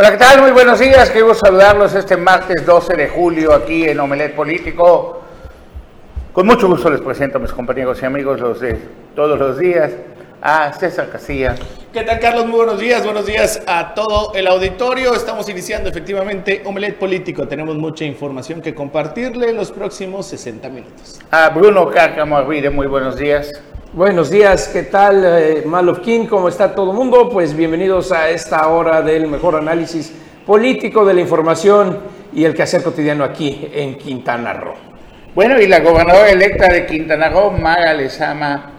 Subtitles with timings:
[0.00, 0.42] Hola, ¿qué tal?
[0.42, 1.10] Muy buenos días.
[1.10, 5.22] Quiero saludarlos este martes 12 de julio aquí en Omelet Político.
[6.32, 8.78] Con mucho gusto les presento a mis compañeros y amigos los de
[9.16, 9.90] todos los días,
[10.40, 11.56] a César Casilla.
[11.92, 12.46] ¿Qué tal, Carlos?
[12.46, 13.04] Muy buenos días.
[13.04, 15.14] Buenos días a todo el auditorio.
[15.14, 17.48] Estamos iniciando efectivamente Omelet Político.
[17.48, 21.18] Tenemos mucha información que compartirle en los próximos 60 minutos.
[21.32, 23.50] A Bruno Cárcamo Arvide, muy buenos días.
[23.94, 26.26] Buenos días, ¿qué tal, eh, Malofkin?
[26.26, 27.30] ¿Cómo está todo el mundo?
[27.30, 30.12] Pues bienvenidos a esta hora del mejor análisis
[30.44, 31.98] político de la información
[32.34, 34.74] y el quehacer cotidiano aquí en Quintana Roo.
[35.34, 38.72] Bueno, y la gobernadora electa de Quintana Roo, Maga Lezama,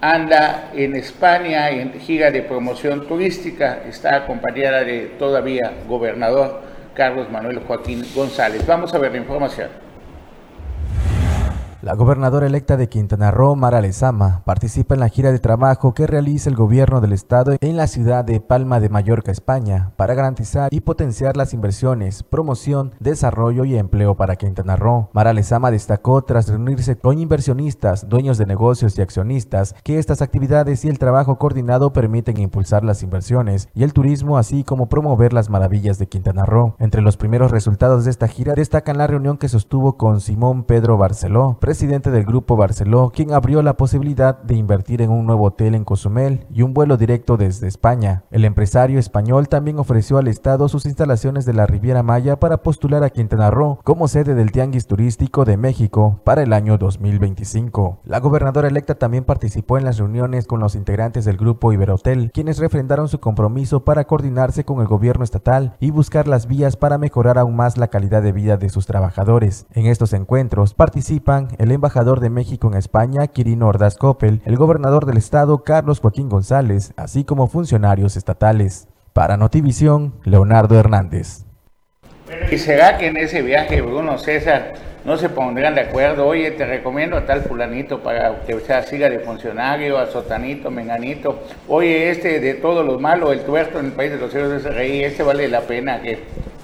[0.00, 3.82] anda en España en gira de promoción turística.
[3.86, 6.62] Está acompañada de todavía gobernador
[6.94, 8.66] Carlos Manuel Joaquín González.
[8.66, 9.83] Vamos a ver la información.
[11.84, 16.06] La gobernadora electa de Quintana Roo, Mara Lezama, participa en la gira de trabajo que
[16.06, 20.72] realiza el gobierno del estado en la ciudad de Palma de Mallorca, España, para garantizar
[20.72, 25.10] y potenciar las inversiones, promoción, desarrollo y empleo para Quintana Roo.
[25.12, 30.86] Mara Lezama destacó tras reunirse con inversionistas, dueños de negocios y accionistas que estas actividades
[30.86, 35.50] y el trabajo coordinado permiten impulsar las inversiones y el turismo, así como promover las
[35.50, 36.76] maravillas de Quintana Roo.
[36.78, 40.96] Entre los primeros resultados de esta gira destacan la reunión que sostuvo con Simón Pedro
[40.96, 45.74] Barceló, presidente del Grupo Barceló, quien abrió la posibilidad de invertir en un nuevo hotel
[45.74, 48.22] en Cozumel y un vuelo directo desde España.
[48.30, 53.02] El empresario español también ofreció al Estado sus instalaciones de la Riviera Maya para postular
[53.02, 57.98] a Quintana Roo como sede del Tianguis Turístico de México para el año 2025.
[58.04, 62.60] La gobernadora electa también participó en las reuniones con los integrantes del Grupo Iberotel, quienes
[62.60, 67.36] refrendaron su compromiso para coordinarse con el gobierno estatal y buscar las vías para mejorar
[67.36, 69.66] aún más la calidad de vida de sus trabajadores.
[69.72, 75.16] En estos encuentros participan embajador de México en España, Quirino Ordaz Coppel, el gobernador del
[75.16, 78.88] estado, Carlos Joaquín González, así como funcionarios estatales.
[79.12, 81.44] Para Notivisión, Leonardo Hernández.
[82.50, 86.26] ¿Y será que en ese viaje, Bruno César, no se pondrán de acuerdo?
[86.26, 91.40] Oye, te recomiendo a tal fulanito para que sea, siga de funcionario, a sotanito, menganito.
[91.68, 94.70] Oye, este de todos los malos, el tuerto en el país de los cielos de
[94.70, 96.18] rey, este vale la pena que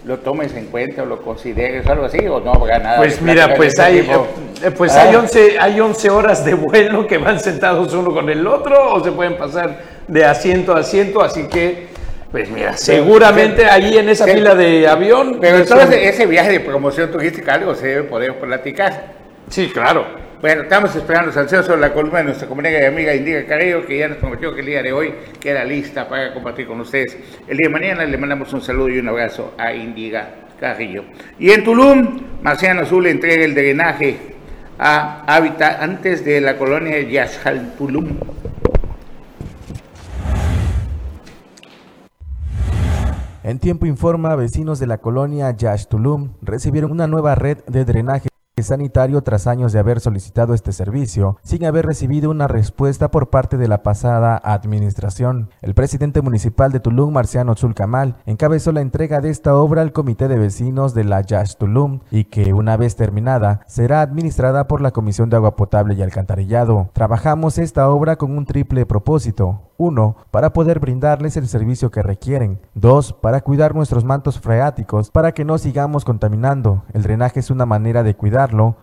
[0.04, 2.96] lo tomes en cuenta o lo consideres, algo así, o no habrá nada.
[2.96, 5.64] Pues mira, pues hay, eh, pues hay, 11, ah.
[5.64, 9.36] hay 11 horas de vuelo que van sentados uno con el otro, o se pueden
[9.36, 11.89] pasar de asiento a asiento, así que,
[12.30, 15.38] pues mira, seguramente allí en esa fila de avión.
[15.40, 19.14] Pero entonces ese viaje de promoción turística algo se debe poder platicar.
[19.48, 20.06] Sí, claro.
[20.40, 23.98] Bueno, estamos esperando sanción sobre la columna de nuestra comunidad y amiga Indiga Carrillo, que
[23.98, 27.14] ya nos prometió que el día de hoy queda lista para compartir con ustedes.
[27.46, 31.04] El día de mañana le mandamos un saludo y un abrazo a Indiga Carrillo.
[31.38, 34.16] Y en Tulum, Marciano Azul entrega el drenaje
[34.78, 37.28] a habitantes de la colonia de
[37.76, 38.16] Tulum.
[43.50, 48.29] En tiempo informa, vecinos de la colonia Yash Tulum recibieron una nueva red de drenaje
[48.62, 53.56] sanitario tras años de haber solicitado este servicio, sin haber recibido una respuesta por parte
[53.56, 55.50] de la pasada administración.
[55.62, 60.28] El presidente municipal de Tulum, Marciano Zulcamal, encabezó la entrega de esta obra al Comité
[60.28, 64.90] de Vecinos de la Yash Tulum y que, una vez terminada, será administrada por la
[64.90, 66.90] Comisión de Agua Potable y Alcantarillado.
[66.92, 69.62] Trabajamos esta obra con un triple propósito.
[69.78, 72.60] Uno, para poder brindarles el servicio que requieren.
[72.74, 76.84] Dos, para cuidar nuestros mantos freáticos para que no sigamos contaminando.
[76.92, 78.14] El drenaje es una manera de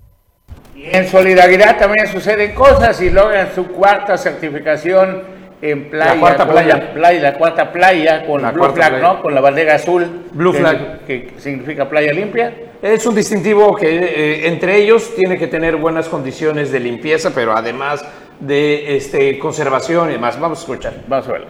[0.76, 6.14] Y en solidaridad también suceden cosas y logran su cuarta certificación en playa.
[6.14, 6.92] La cuarta playa.
[6.92, 9.20] playa la cuarta playa con la Blue Flag, ¿no?
[9.22, 10.26] Con la bandera azul.
[10.32, 11.04] Blue Flag.
[11.06, 12.52] Que significa playa limpia.
[12.84, 17.56] Es un distintivo que eh, entre ellos tiene que tener buenas condiciones de limpieza, pero
[17.56, 18.04] además
[18.40, 20.38] de este, conservación y demás.
[20.38, 21.02] Vamos a escuchar.
[21.08, 21.46] Vamos a verlo.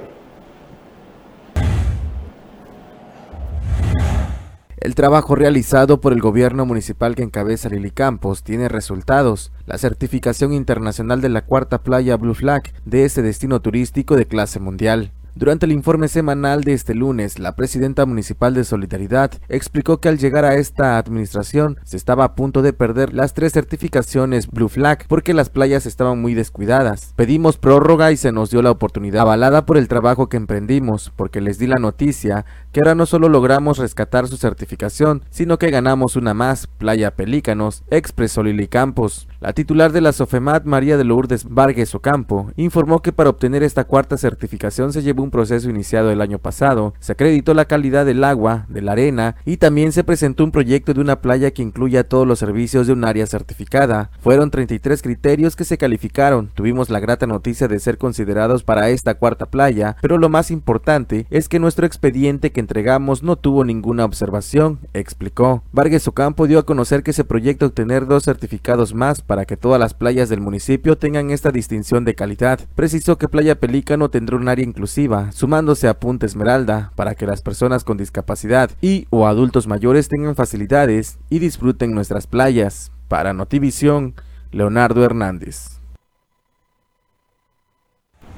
[4.76, 9.50] El trabajo realizado por el gobierno municipal que encabeza Lili Campos tiene resultados.
[9.66, 14.60] La certificación internacional de la cuarta playa Blue Flag de este destino turístico de clase
[14.60, 15.10] mundial.
[15.36, 20.16] Durante el informe semanal de este lunes, la presidenta municipal de Solidaridad explicó que al
[20.16, 25.08] llegar a esta administración se estaba a punto de perder las tres certificaciones Blue Flag
[25.08, 27.14] porque las playas estaban muy descuidadas.
[27.16, 31.40] Pedimos prórroga y se nos dio la oportunidad avalada por el trabajo que emprendimos, porque
[31.40, 36.14] les di la noticia que ahora no solo logramos rescatar su certificación, sino que ganamos
[36.14, 39.26] una más, Playa Pelícanos, expresó Lili Campos.
[39.44, 43.84] La titular de la Sofemat, María de Lourdes Vargas Ocampo, informó que para obtener esta
[43.84, 48.24] cuarta certificación se llevó un proceso iniciado el año pasado, se acreditó la calidad del
[48.24, 52.08] agua, de la arena y también se presentó un proyecto de una playa que incluya
[52.08, 54.10] todos los servicios de un área certificada.
[54.18, 56.48] Fueron 33 criterios que se calificaron.
[56.54, 61.26] Tuvimos la grata noticia de ser considerados para esta cuarta playa, pero lo más importante
[61.28, 65.62] es que nuestro expediente que entregamos no tuvo ninguna observación, explicó.
[65.70, 69.80] Vargas Ocampo dio a conocer que se proyecta obtener dos certificados más para que todas
[69.80, 72.60] las playas del municipio tengan esta distinción de calidad.
[72.76, 77.42] Precisó que Playa Pelícano tendrá un área inclusiva sumándose a Punta Esmeralda para que las
[77.42, 82.92] personas con discapacidad y o adultos mayores tengan facilidades y disfruten nuestras playas.
[83.08, 84.14] Para Notivisión,
[84.52, 85.83] Leonardo Hernández.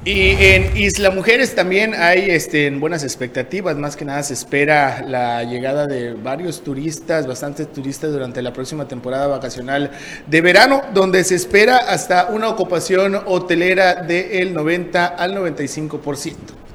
[0.07, 5.43] Y en Isla Mujeres también hay este, buenas expectativas, más que nada se espera la
[5.43, 9.91] llegada de varios turistas, bastantes turistas durante la próxima temporada vacacional
[10.29, 16.66] de verano, donde se espera hasta una ocupación hotelera del 90 al 95%.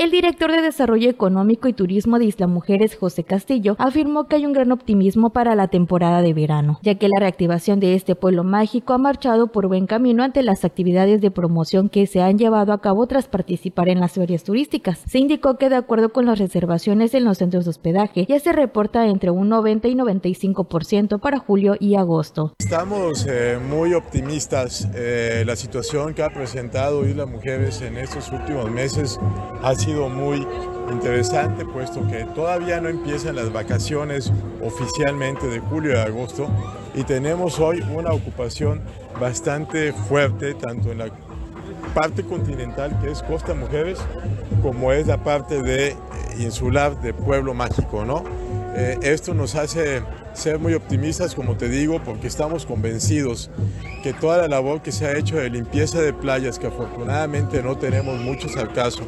[0.00, 4.46] El director de Desarrollo Económico y Turismo de Isla Mujeres, José Castillo, afirmó que hay
[4.46, 8.42] un gran optimismo para la temporada de verano, ya que la reactivación de este pueblo
[8.42, 12.72] mágico ha marchado por buen camino ante las actividades de promoción que se han llevado
[12.72, 15.02] a cabo tras participar en las ferias turísticas.
[15.06, 18.52] Se indicó que de acuerdo con las reservaciones en los centros de hospedaje, ya se
[18.52, 22.54] reporta entre un 90 y 95% para julio y agosto.
[22.58, 24.88] Estamos eh, muy optimistas.
[24.94, 29.20] Eh, la situación que ha presentado Isla Mujeres en estos últimos meses
[29.62, 30.46] ha sido muy
[30.90, 34.32] interesante puesto que todavía no empiezan las vacaciones
[34.62, 36.48] oficialmente de julio y agosto
[36.94, 38.80] y tenemos hoy una ocupación
[39.20, 41.08] bastante fuerte tanto en la
[41.94, 43.98] parte continental que es Costa Mujeres
[44.62, 45.96] como es la parte de
[46.38, 48.22] insular de Pueblo Mágico, ¿no?
[48.74, 50.02] Eh, esto nos hace
[50.32, 53.50] ser muy optimistas, como te digo, porque estamos convencidos
[54.02, 57.76] que toda la labor que se ha hecho de limpieza de playas, que afortunadamente no
[57.76, 59.02] tenemos muchos al caso,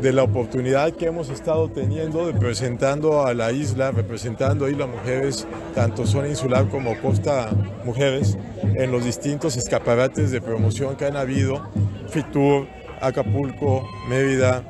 [0.00, 4.86] de la oportunidad que hemos estado teniendo de presentando a la isla, representando a Isla
[4.86, 7.50] Mujeres, tanto zona insular como costa
[7.84, 11.68] Mujeres, en los distintos escaparates de promoción que han habido,
[12.08, 12.66] Fitur,
[13.00, 14.62] Acapulco, Mérida,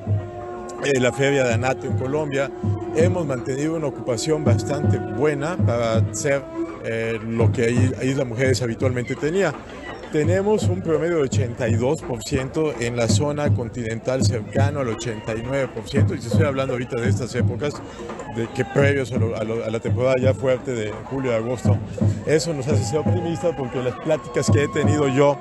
[0.86, 2.50] eh, la Feria de Anato en Colombia.
[2.94, 6.44] Hemos mantenido una ocupación bastante buena para ser
[6.84, 7.70] eh, lo que
[8.02, 9.52] Isla Mujeres habitualmente tenía.
[10.12, 16.74] Tenemos un promedio de 82% en la zona continental cercano al 89%, y estoy hablando
[16.74, 17.74] ahorita de estas épocas,
[18.36, 21.76] de que previos a, a, la temporada ya fuerte de julio y agosto.
[22.24, 25.36] Eso nos hace ser optimistas porque las pláticas que he tenido yo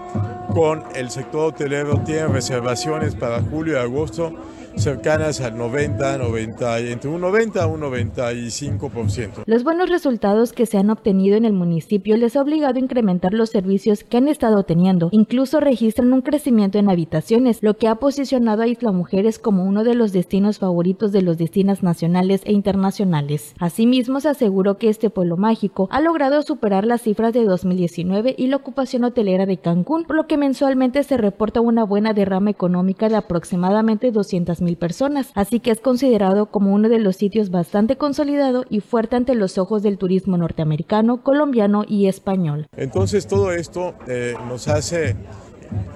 [0.54, 4.34] con el sector hotelero tienen reservaciones para julio y agosto
[4.78, 9.44] cercanas al 90, 90, entre un 90 a un 95%.
[9.46, 13.34] Los buenos resultados que se han obtenido en el municipio les ha obligado a incrementar
[13.34, 15.10] los servicios que han estado teniendo.
[15.12, 19.84] Incluso registran un crecimiento en habitaciones, lo que ha posicionado a Isla Mujeres como uno
[19.84, 23.54] de los destinos favoritos de los destinos nacionales e internacionales.
[23.60, 28.48] Asimismo, se aseguró que este pueblo mágico ha logrado superar las cifras de 2019 y
[28.48, 33.10] la ocupación hotelera de Cancún, por lo que mensualmente se reporta una buena derrama económica
[33.10, 37.96] de aproximadamente 200 mil personas, así que es considerado como uno de los sitios bastante
[37.96, 42.68] consolidado y fuerte ante los ojos del turismo norteamericano, colombiano y español.
[42.76, 45.16] Entonces todo esto eh, nos hace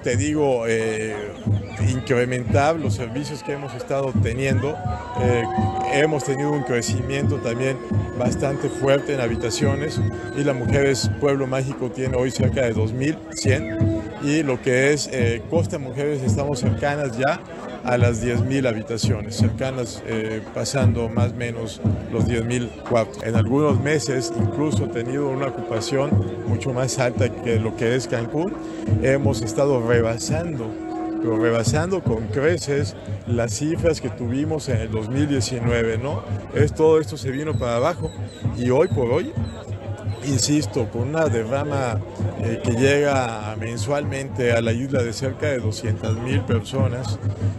[0.02, 1.14] te digo, eh,
[1.88, 4.76] incrementar los servicios que hemos estado teniendo.
[5.20, 5.44] Eh,
[5.92, 7.78] hemos tenido un crecimiento también
[8.18, 10.00] bastante fuerte en habitaciones
[10.36, 15.08] y la Mujeres Pueblo Mágico tiene hoy cerca de 2.100 y lo que es
[15.48, 17.40] Costa Mujeres estamos cercanas ya
[17.84, 21.80] a las 10.000 habitaciones, cercanas, eh, pasando más o menos
[22.12, 23.22] los 10.000 cuartos.
[23.22, 26.10] En algunos meses incluso tenido una ocupación
[26.46, 28.54] mucho más alta que lo que es Cancún.
[29.02, 30.66] Hemos estado rebasando,
[31.22, 32.96] pero rebasando con creces
[33.26, 36.22] las cifras que tuvimos en el 2019, ¿no?
[36.54, 38.10] Es, todo esto se vino para abajo
[38.58, 39.32] y hoy por hoy
[40.24, 41.98] insisto, con una derrama
[42.40, 47.18] eh, que llega mensualmente a la isla de cerca de 200 mil personas,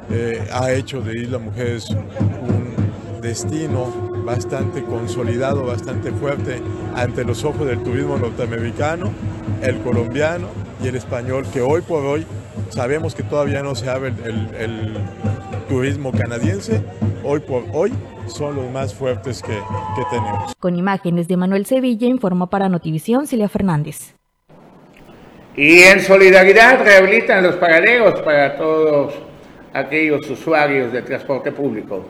[0.10, 6.62] eh, ha hecho de Isla Mujeres un destino bastante consolidado, bastante fuerte
[6.96, 9.12] ante los ojos del turismo norteamericano,
[9.62, 10.48] el colombiano
[10.84, 12.26] y el español, que hoy por hoy
[12.70, 14.94] sabemos que todavía no se abre el, el
[15.70, 16.82] turismo canadiense,
[17.24, 17.92] hoy por hoy
[18.28, 20.54] son los más fuertes que, que tenemos.
[20.60, 24.16] Con imágenes de Manuel Sevilla, informó para Notivisión Cilia Fernández.
[25.56, 29.14] Y en solidaridad rehabilitan los paraderos para todos
[29.74, 32.06] aquellos usuarios del transporte público.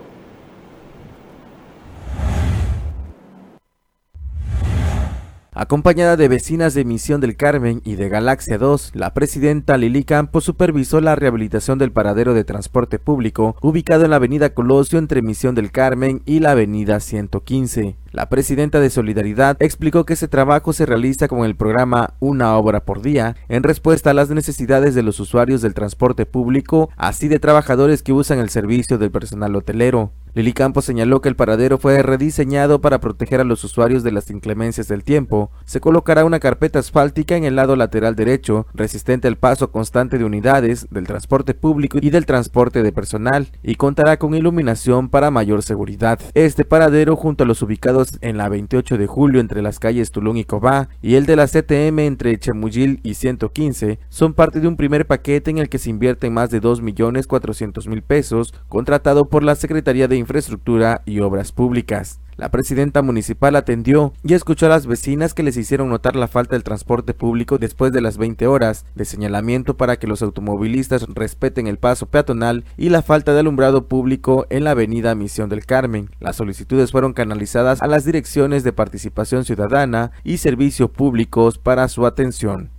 [5.54, 10.46] Acompañada de vecinas de Misión del Carmen y de Galaxia 2, la presidenta Lili Campos
[10.46, 15.54] supervisó la rehabilitación del paradero de transporte público ubicado en la avenida Colosio entre Misión
[15.54, 17.98] del Carmen y la avenida 115.
[18.14, 22.86] La presidenta de Solidaridad explicó que ese trabajo se realiza con el programa Una obra
[22.86, 27.40] por día en respuesta a las necesidades de los usuarios del transporte público, así de
[27.40, 30.12] trabajadores que usan el servicio del personal hotelero.
[30.34, 34.32] Lili Campos señaló que el paradero fue rediseñado para proteger a los usuarios de las
[34.32, 35.52] inclemencias del tiempo.
[35.66, 40.24] Se colocará una carpeta asfáltica en el lado lateral derecho, resistente al paso constante de
[40.24, 45.64] unidades, del transporte público y del transporte de personal, y contará con iluminación para mayor
[45.64, 46.18] seguridad.
[46.34, 50.38] Este paradero, junto a los ubicados en la 28 de julio entre las calles Tulum
[50.38, 54.78] y Cobá, y el de la CTM entre Chemuyil y 115, son parte de un
[54.78, 60.08] primer paquete en el que se invierten más de 2.400.000 pesos, contratado por la Secretaría
[60.08, 62.22] de Infraestructura y Obras Públicas.
[62.42, 66.56] La presidenta municipal atendió y escuchó a las vecinas que les hicieron notar la falta
[66.56, 71.68] del transporte público después de las 20 horas de señalamiento para que los automovilistas respeten
[71.68, 76.10] el paso peatonal y la falta de alumbrado público en la avenida Misión del Carmen.
[76.20, 82.08] Las solicitudes fueron canalizadas a las direcciones de participación ciudadana y servicios públicos para su
[82.08, 82.72] atención.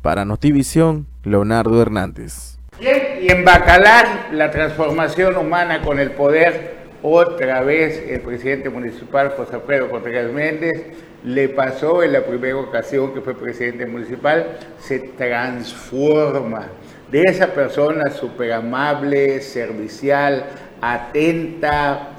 [0.00, 2.58] Para Notivisión, Leonardo Hernández.
[2.80, 9.56] y en Bacalar, la transformación humana con el poder otra vez el presidente municipal José
[9.56, 10.86] Alfredo Contreras Méndez
[11.24, 16.68] le pasó en la primera ocasión que fue presidente municipal, se transforma.
[17.10, 20.44] De esa persona súper amable, servicial,
[20.80, 22.10] atenta,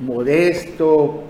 [0.00, 1.22] modesto,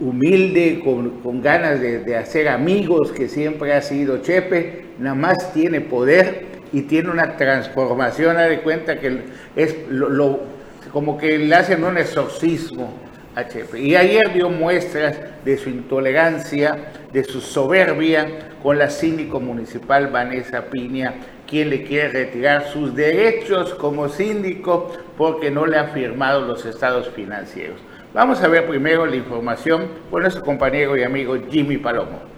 [0.00, 6.46] humilde, con, ganas de, hacer amigos, que siempre ha sido Chepe, nada más tiene poder
[6.72, 9.20] y tiene una transformación, de cuenta que
[9.54, 10.55] es lo
[10.92, 12.92] como que le hacen un exorcismo
[13.34, 13.80] a Chepe.
[13.80, 18.26] Y ayer dio muestras de su intolerancia, de su soberbia
[18.62, 21.14] con la síndico municipal Vanessa Piña,
[21.46, 27.10] quien le quiere retirar sus derechos como síndico porque no le ha firmado los estados
[27.10, 27.78] financieros.
[28.14, 32.35] Vamos a ver primero la información con nuestro compañero y amigo Jimmy Palomo.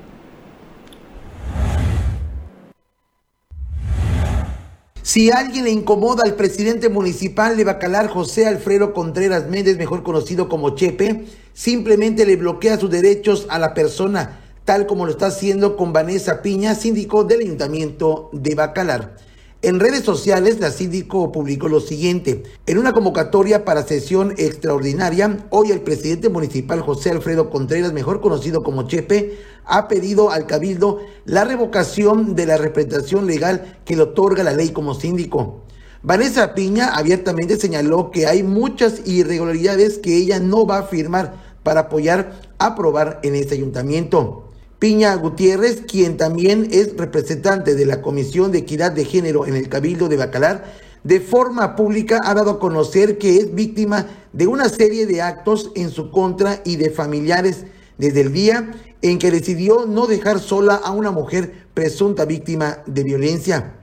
[5.09, 10.51] Si alguien le incomoda al presidente municipal de Bacalar, José Alfredo Contreras Méndez, mejor conocido
[10.51, 11.25] como Chepe,
[11.55, 16.43] simplemente le bloquea sus derechos a la persona, tal como lo está haciendo con Vanessa
[16.43, 19.17] Piña, síndico del ayuntamiento de Bacalar.
[19.61, 22.45] En redes sociales, la síndico publicó lo siguiente.
[22.67, 28.63] En una convocatoria para sesión extraordinaria, hoy el presidente municipal José Alfredo Contreras, mejor conocido
[28.63, 34.45] como Chepe, ha pedido al Cabildo la revocación de la representación legal que le otorga
[34.45, 35.65] la ley como síndico.
[36.05, 41.35] Vanessa Piña abiertamente señaló que hay muchas irregularidades que ella no va a firmar
[41.65, 44.48] para apoyar aprobar en este ayuntamiento.
[44.79, 49.69] Piña Gutiérrez, quien también es representante de la Comisión de Equidad de Género en el
[49.69, 54.69] Cabildo de Bacalar, de forma pública ha dado a conocer que es víctima de una
[54.69, 57.65] serie de actos en su contra y de familiares
[57.97, 63.03] desde el día en que decidió no dejar sola a una mujer presunta víctima de
[63.03, 63.75] violencia.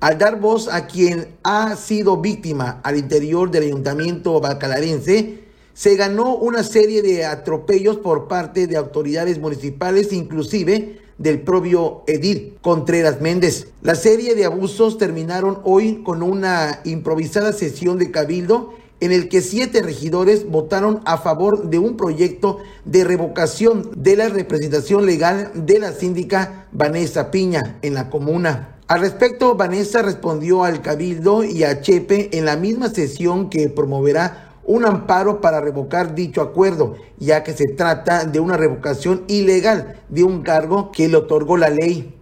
[0.00, 5.45] Al dar voz a quien ha sido víctima al interior del ayuntamiento bacalarense,
[5.76, 12.56] se ganó una serie de atropellos por parte de autoridades municipales, inclusive del propio Edil
[12.62, 13.68] Contreras Méndez.
[13.82, 19.42] La serie de abusos terminaron hoy con una improvisada sesión de cabildo en el que
[19.42, 25.78] siete regidores votaron a favor de un proyecto de revocación de la representación legal de
[25.78, 28.78] la síndica Vanessa Piña en la comuna.
[28.88, 34.45] Al respecto, Vanessa respondió al cabildo y a Chepe en la misma sesión que promoverá
[34.66, 40.24] un amparo para revocar dicho acuerdo, ya que se trata de una revocación ilegal de
[40.24, 42.12] un cargo que le otorgó la ley.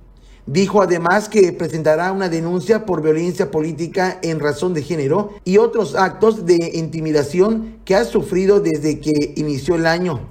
[0.46, 5.94] Dijo además que presentará una denuncia por violencia política en razón de género y otros
[5.94, 10.28] actos de intimidación que ha sufrido desde que inició el año.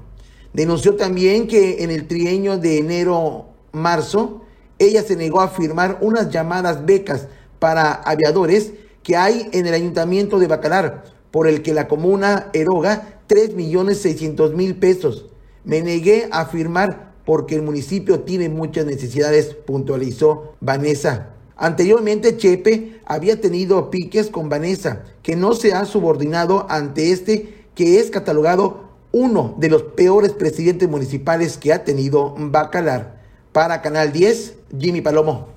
[0.54, 4.44] Denunció también que en el trienio de enero-marzo,
[4.78, 7.28] ella se negó a firmar unas llamadas becas
[7.58, 13.22] para aviadores que hay en el ayuntamiento de Bacalar, por el que la comuna eroga
[13.26, 15.26] 3 millones 600 mil pesos.
[15.64, 21.32] Me negué a firmar porque el municipio tiene muchas necesidades, puntualizó Vanessa.
[21.58, 28.00] Anteriormente, Chepe había tenido piques con Vanessa, que no se ha subordinado ante este, que
[28.00, 33.24] es catalogado uno de los peores presidentes municipales que ha tenido Bacalar.
[33.52, 35.48] Para Canal 10, Jimmy Palomo.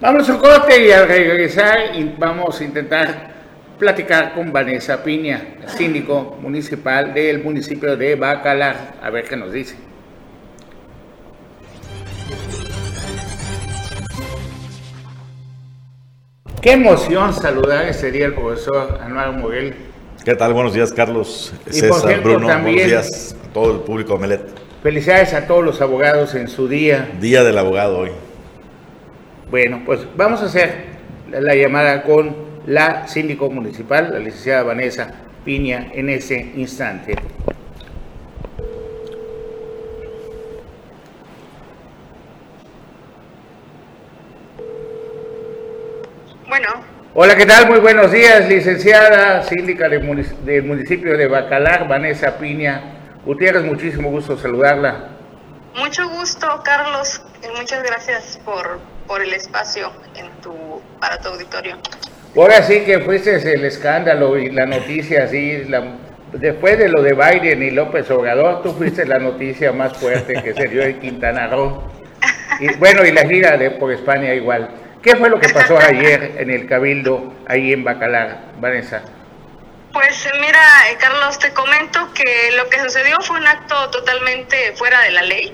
[0.00, 1.76] Vamos a corte y al regresar
[2.18, 3.33] vamos a intentar
[3.78, 9.76] platicar con Vanessa Piña, síndico municipal del municipio de Bacalar, a ver qué nos dice.
[16.60, 19.74] Qué emoción saludar ese día al profesor Anuar Moguel
[20.24, 20.54] ¿Qué tal?
[20.54, 22.46] Buenos días, Carlos, César, Bruno.
[22.46, 24.40] Buenos días a todo el público de Melet.
[24.82, 27.10] Felicidades a todos los abogados en su día.
[27.20, 28.10] Día del abogado hoy.
[29.50, 30.86] Bueno, pues vamos a hacer
[31.30, 35.10] la llamada con la síndico municipal, la licenciada Vanessa
[35.44, 37.14] Piña, en ese instante.
[46.48, 46.68] Bueno.
[47.14, 47.68] Hola, ¿qué tal?
[47.68, 52.82] Muy buenos días, licenciada síndica del municipio de Bacalar, Vanessa Piña.
[53.24, 55.10] Gutiérrez, muchísimo gusto saludarla.
[55.76, 57.20] Mucho gusto, Carlos.
[57.56, 61.76] Muchas gracias por, por el espacio en tu, para tu auditorio.
[62.36, 65.64] Ahora sí que fuiste el escándalo y la noticia así,
[66.32, 70.52] después de lo de Biden y López Obrador, tú fuiste la noticia más fuerte que
[70.52, 71.84] se dio en Quintana Roo.
[72.58, 74.68] Y bueno, y la gira de por España igual.
[75.00, 79.02] ¿Qué fue lo que pasó ayer en el Cabildo, ahí en Bacalar, Vanessa?
[79.92, 85.00] Pues mira, eh, Carlos, te comento que lo que sucedió fue un acto totalmente fuera
[85.02, 85.52] de la ley,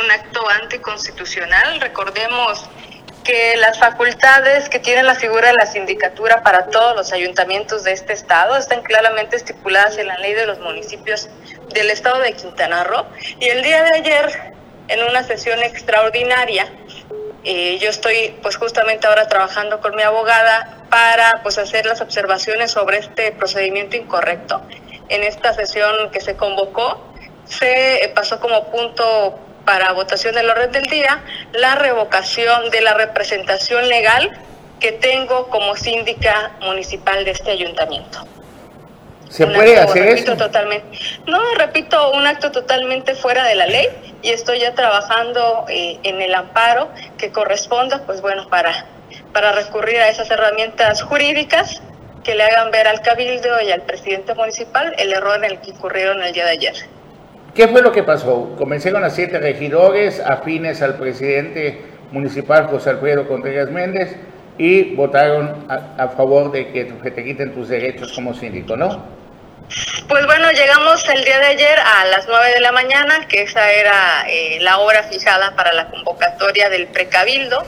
[0.00, 1.80] un acto anticonstitucional.
[1.80, 2.70] Recordemos
[3.24, 7.92] que las facultades que tiene la figura de la sindicatura para todos los ayuntamientos de
[7.92, 11.28] este estado están claramente estipuladas en la ley de los municipios
[11.72, 13.06] del estado de Quintana Roo.
[13.38, 14.54] Y el día de ayer,
[14.88, 16.66] en una sesión extraordinaria,
[17.44, 22.70] eh, yo estoy pues justamente ahora trabajando con mi abogada para pues hacer las observaciones
[22.70, 24.60] sobre este procedimiento incorrecto.
[25.08, 27.02] En esta sesión que se convocó
[27.46, 29.38] se eh, pasó como punto
[29.70, 34.28] para votación del orden del día la revocación de la representación legal
[34.80, 38.26] que tengo como síndica municipal de este ayuntamiento.
[39.28, 40.36] ¿Se puede hacer eso?
[40.36, 43.86] Totalmente, no, repito, un acto totalmente fuera de la ley
[44.22, 48.86] y estoy ya trabajando eh, en el amparo que corresponda, pues bueno, para,
[49.32, 51.80] para recurrir a esas herramientas jurídicas
[52.24, 55.70] que le hagan ver al cabildo y al presidente municipal el error en el que
[55.70, 56.99] incurrieron el día de ayer.
[57.54, 58.54] ¿Qué fue lo que pasó?
[58.56, 61.80] Comenzaron a siete regidores afines al presidente
[62.12, 64.16] municipal José Alfredo Contreras Méndez
[64.58, 69.20] y votaron a, favor de que te quiten tus derechos como síndico, ¿no?
[70.08, 73.70] Pues bueno, llegamos el día de ayer a las 9 de la mañana, que esa
[73.70, 77.64] era eh, la hora fijada para la convocatoria del precabildo.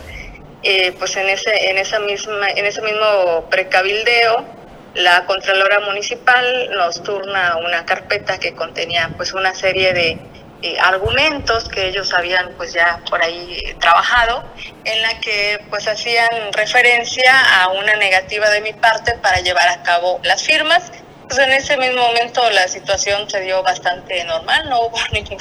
[0.65, 4.45] Eh, pues en ese, en, esa misma, en ese mismo precabildeo,
[4.95, 10.19] la Contralora Municipal nos turna una carpeta que contenía pues una serie de
[10.63, 14.45] eh, argumentos que ellos habían pues ya por ahí trabajado,
[14.85, 19.83] en la que pues hacían referencia a una negativa de mi parte para llevar a
[19.83, 20.93] cabo las firmas
[21.27, 25.39] pues en ese mismo momento la situación se dio bastante normal, no hubo ningún,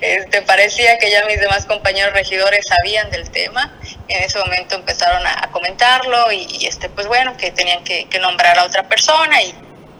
[0.00, 3.72] este, parecía que ya mis demás compañeros regidores sabían del tema,
[4.08, 8.64] en ese momento empezaron a, comentarlo y, este, pues bueno, que tenían que, nombrar a
[8.64, 9.54] otra persona y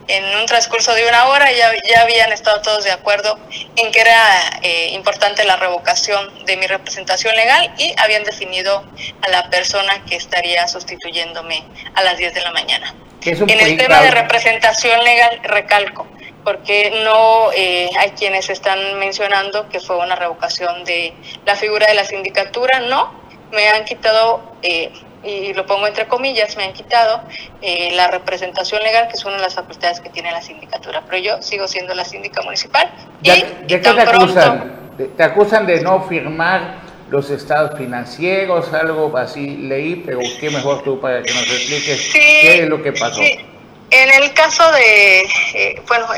[0.09, 3.39] en un transcurso de una hora ya, ya habían estado todos de acuerdo
[3.77, 8.85] en que era eh, importante la revocación de mi representación legal y habían definido
[9.23, 12.95] a la persona que estaría sustituyéndome a las 10 de la mañana.
[13.25, 16.07] En el tema de representación legal, recalco,
[16.45, 21.13] porque no eh, hay quienes están mencionando que fue una revocación de
[21.45, 23.13] la figura de la sindicatura, no,
[23.53, 24.93] me han quitado, eh,
[25.25, 27.21] y lo pongo entre comillas, me han quitado
[27.63, 31.19] eh, la representación legal, que es una de las facultades que tiene la sindicatura, pero
[31.19, 32.93] yo sigo siendo la síndica municipal.
[33.23, 34.95] ¿De, qué te acusan?
[35.17, 41.01] ¿Te acusan de no firmar los estados financieros, algo así leí, pero qué mejor tú
[41.01, 43.21] para que nos expliques qué es lo que pasó.
[43.21, 45.21] En el caso de,
[45.55, 46.09] eh, bueno,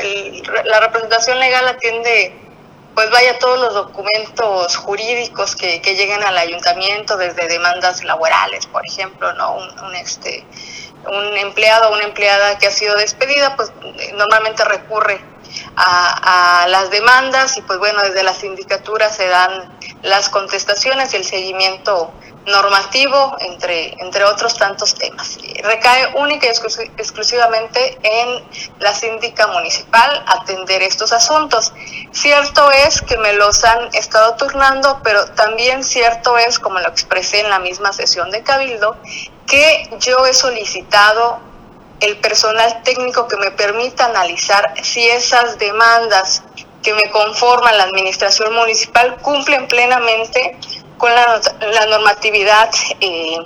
[0.65, 2.33] la representación legal atiende,
[2.95, 8.83] pues vaya todos los documentos jurídicos que, que lleguen al ayuntamiento, desde demandas laborales, por
[8.87, 9.57] ejemplo, ¿no?
[9.57, 10.43] Un, un este,
[11.07, 13.71] un empleado o una empleada que ha sido despedida, pues
[14.15, 15.21] normalmente recurre
[15.75, 21.25] a, las demandas y pues bueno, desde la sindicatura se dan las contestaciones y el
[21.25, 22.13] seguimiento
[22.45, 25.37] normativo, entre, entre otros tantos temas.
[25.63, 28.43] Recae única y exclusivamente en
[28.79, 31.73] la síndica municipal atender estos asuntos.
[32.11, 37.41] Cierto es que me los han estado turnando, pero también cierto es, como lo expresé
[37.41, 38.97] en la misma sesión de Cabildo,
[39.45, 41.39] que yo he solicitado
[41.99, 46.43] el personal técnico que me permita analizar si esas demandas
[46.83, 50.57] que me conforman la administración municipal cumplen plenamente
[50.97, 53.37] con la, normatividad eh,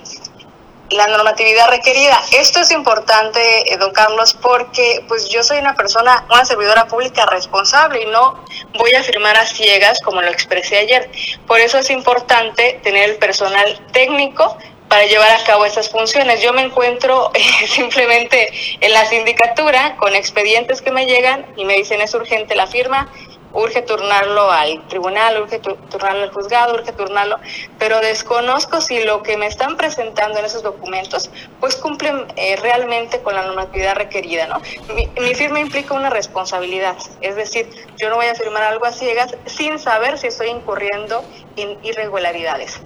[0.89, 2.19] la normatividad requerida.
[2.31, 7.25] Esto es importante, eh, don Carlos, porque pues yo soy una persona, una servidora pública
[7.25, 8.43] responsable y no
[8.77, 11.09] voy a firmar a ciegas como lo expresé ayer.
[11.47, 14.57] Por eso es importante tener el personal técnico
[14.93, 16.43] para llevar a cabo esas funciones.
[16.43, 21.73] Yo me encuentro eh, simplemente en la sindicatura con expedientes que me llegan y me
[21.73, 23.11] dicen es urgente la firma,
[23.53, 27.39] urge turnarlo al tribunal, urge turnarlo al juzgado, urge turnarlo,
[27.79, 33.19] pero desconozco si lo que me están presentando en esos documentos pues cumplen eh, realmente
[33.23, 34.61] con la normatividad requerida, ¿no?
[34.93, 38.91] Mi, mi, firma implica una responsabilidad, es decir, yo no voy a firmar algo a
[38.91, 41.23] ciegas sin saber si estoy incurriendo
[41.55, 42.79] en irregularidades.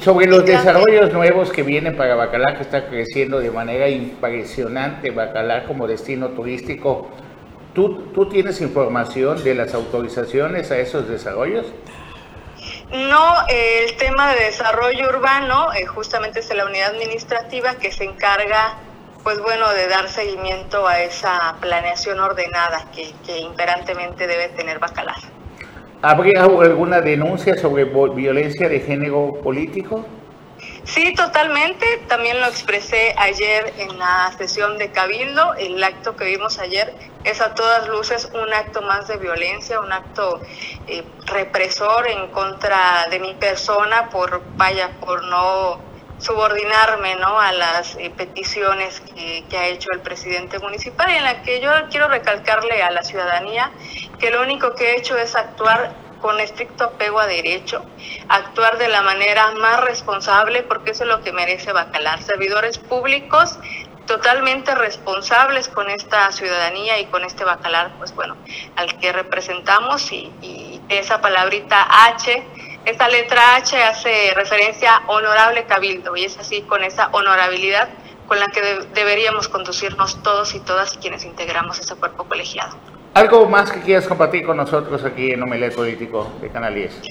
[0.00, 5.66] Sobre los desarrollos nuevos que vienen para Bacalar, que está creciendo de manera impresionante, Bacalar
[5.66, 7.10] como destino turístico,
[7.74, 11.66] ¿tú, ¿tú tienes información de las autorizaciones a esos desarrollos?
[12.92, 18.78] No, el tema de desarrollo urbano eh, justamente es la unidad administrativa que se encarga,
[19.24, 25.16] pues bueno, de dar seguimiento a esa planeación ordenada que, que imperantemente debe tener Bacalar.
[26.04, 30.04] ¿Habría alguna denuncia sobre violencia de género político?
[30.84, 31.86] Sí, totalmente.
[32.08, 35.54] También lo expresé ayer en la sesión de Cabildo.
[35.54, 39.92] El acto que vimos ayer es a todas luces un acto más de violencia, un
[39.92, 40.42] acto
[40.88, 45.78] eh, represor en contra de mi persona por, vaya, por no
[46.18, 47.38] subordinarme ¿no?
[47.38, 51.70] a las eh, peticiones que, ha hecho el presidente municipal y en la que yo
[51.90, 53.70] quiero recalcarle a la ciudadanía
[54.18, 57.84] que lo único que he hecho es actuar con estricto apego a derecho,
[58.28, 62.22] actuar de la manera más responsable, porque eso es lo que merece Bacalar.
[62.22, 63.58] Servidores públicos
[64.06, 68.36] totalmente responsables con esta ciudadanía y con este Bacalar, pues bueno,
[68.76, 72.42] al que representamos y esa palabrita H
[72.84, 77.88] esta letra H hace referencia a honorable cabildo y es así con esa honorabilidad
[78.26, 78.60] con la que
[78.94, 82.76] deberíamos conducirnos todos y todas quienes integramos ese cuerpo colegiado.
[83.14, 87.02] ¿Algo más que quieras compartir con nosotros aquí en Omelet Político de Canal 10?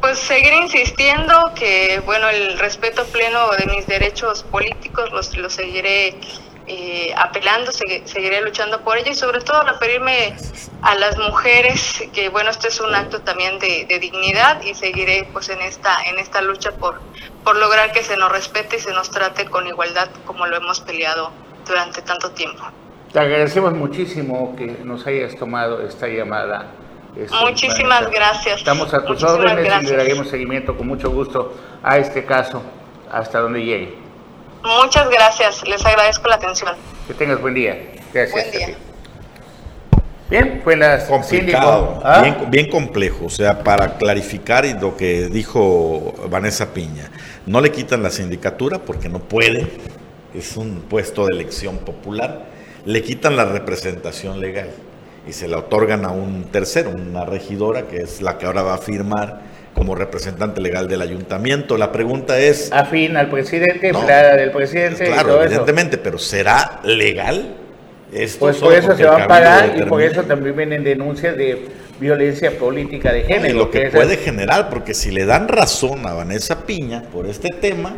[0.00, 6.18] Pues seguir insistiendo que, bueno, el respeto pleno de mis derechos políticos los, los seguiré
[6.68, 10.36] eh, apelando, seguiré luchando por ella y sobre todo referirme
[10.82, 15.48] a las mujeres, que bueno, este es un acto también de, dignidad y seguiré pues
[15.48, 17.00] en esta, en esta lucha por,
[17.42, 20.80] por lograr que se nos respete y se nos trate con igualdad como lo hemos
[20.80, 21.30] peleado
[21.66, 22.62] durante tanto tiempo.
[23.12, 26.66] Te agradecemos muchísimo que nos hayas tomado esta llamada.
[27.40, 28.58] Muchísimas gracias.
[28.58, 32.62] Estamos a tus órdenes y le daremos seguimiento con mucho gusto a este caso
[33.10, 34.07] hasta donde llegue.
[34.62, 36.74] Muchas gracias, les agradezco la atención.
[37.06, 37.78] Que tengas buen día.
[38.12, 38.32] Gracias.
[38.32, 38.76] Buen día.
[40.30, 42.20] Bien, fue la complicado, ¿Ah?
[42.20, 43.24] bien, bien, complejo.
[43.24, 47.10] O sea, para clarificar y lo que dijo Vanessa Piña,
[47.46, 49.66] no le quitan la sindicatura porque no puede,
[50.34, 52.44] es un puesto de elección popular,
[52.84, 54.68] le quitan la representación legal
[55.26, 58.74] y se la otorgan a un tercero, una regidora que es la que ahora va
[58.74, 59.40] a firmar
[59.78, 61.78] como representante legal del ayuntamiento.
[61.78, 62.70] La pregunta es...
[62.72, 65.06] Afín al presidente, empleada del presidente.
[65.06, 67.54] Claro, evidentemente, pero ¿será legal?
[68.12, 71.68] Esto pues por eso se va a pagar y por eso también vienen denuncias de
[72.00, 73.54] violencia política de género.
[73.54, 77.48] y lo que, puede generar, porque si le dan razón a Vanessa Piña por este
[77.60, 77.96] tema,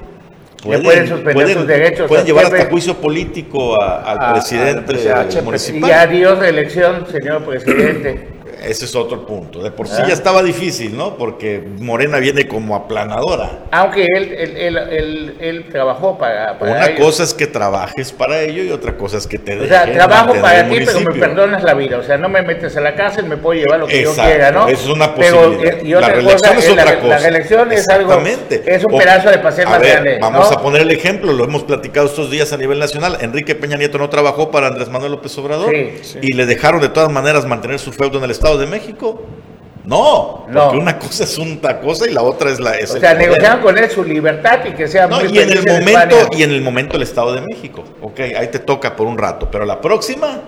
[0.63, 2.09] pueden, suspender sus derechos.
[2.09, 4.95] Pueden llevar hasta juicio político al presidente
[5.43, 5.89] municipal.
[5.89, 8.40] Y adiós reelección, señor presidente.
[8.63, 9.63] Ese es otro punto.
[9.63, 11.17] De por sí ya estaba difícil, ¿no?
[11.17, 13.61] Porque Morena viene como aplanadora.
[13.71, 18.71] Aunque él, él, él, él trabajó para, Una cosa es que trabajes para ello y
[18.71, 21.99] otra cosa es que te O sea, trabajo para ti, pero me perdonas la vida.
[21.99, 24.51] O sea, no me metes a la cárcel, me puedo llevar lo que yo quiera,
[24.51, 24.69] ¿no?
[24.69, 25.83] Eso es una posibilidad.
[25.83, 27.09] Y otra la reelección es otra cosa.
[27.09, 28.23] La reelección es algo.
[28.67, 30.19] Es un pedazo de paseo más grande.
[30.21, 33.19] Vamos a poner el ejemplo, lo hemos platicado estos días a nivel nacional.
[33.21, 37.11] Enrique Peña Nieto no trabajó para Andrés Manuel López Obrador y le dejaron de todas
[37.11, 39.23] maneras mantener su feudo en el Estado de México.
[39.85, 42.73] No, porque una cosa es una cosa y la otra es la.
[42.83, 46.17] o sea, negociaron con él su libertad y que sea no, y en el momento
[46.37, 47.83] Y en el momento el Estado de México.
[48.03, 50.41] Ok, ahí te toca por un rato, pero la próxima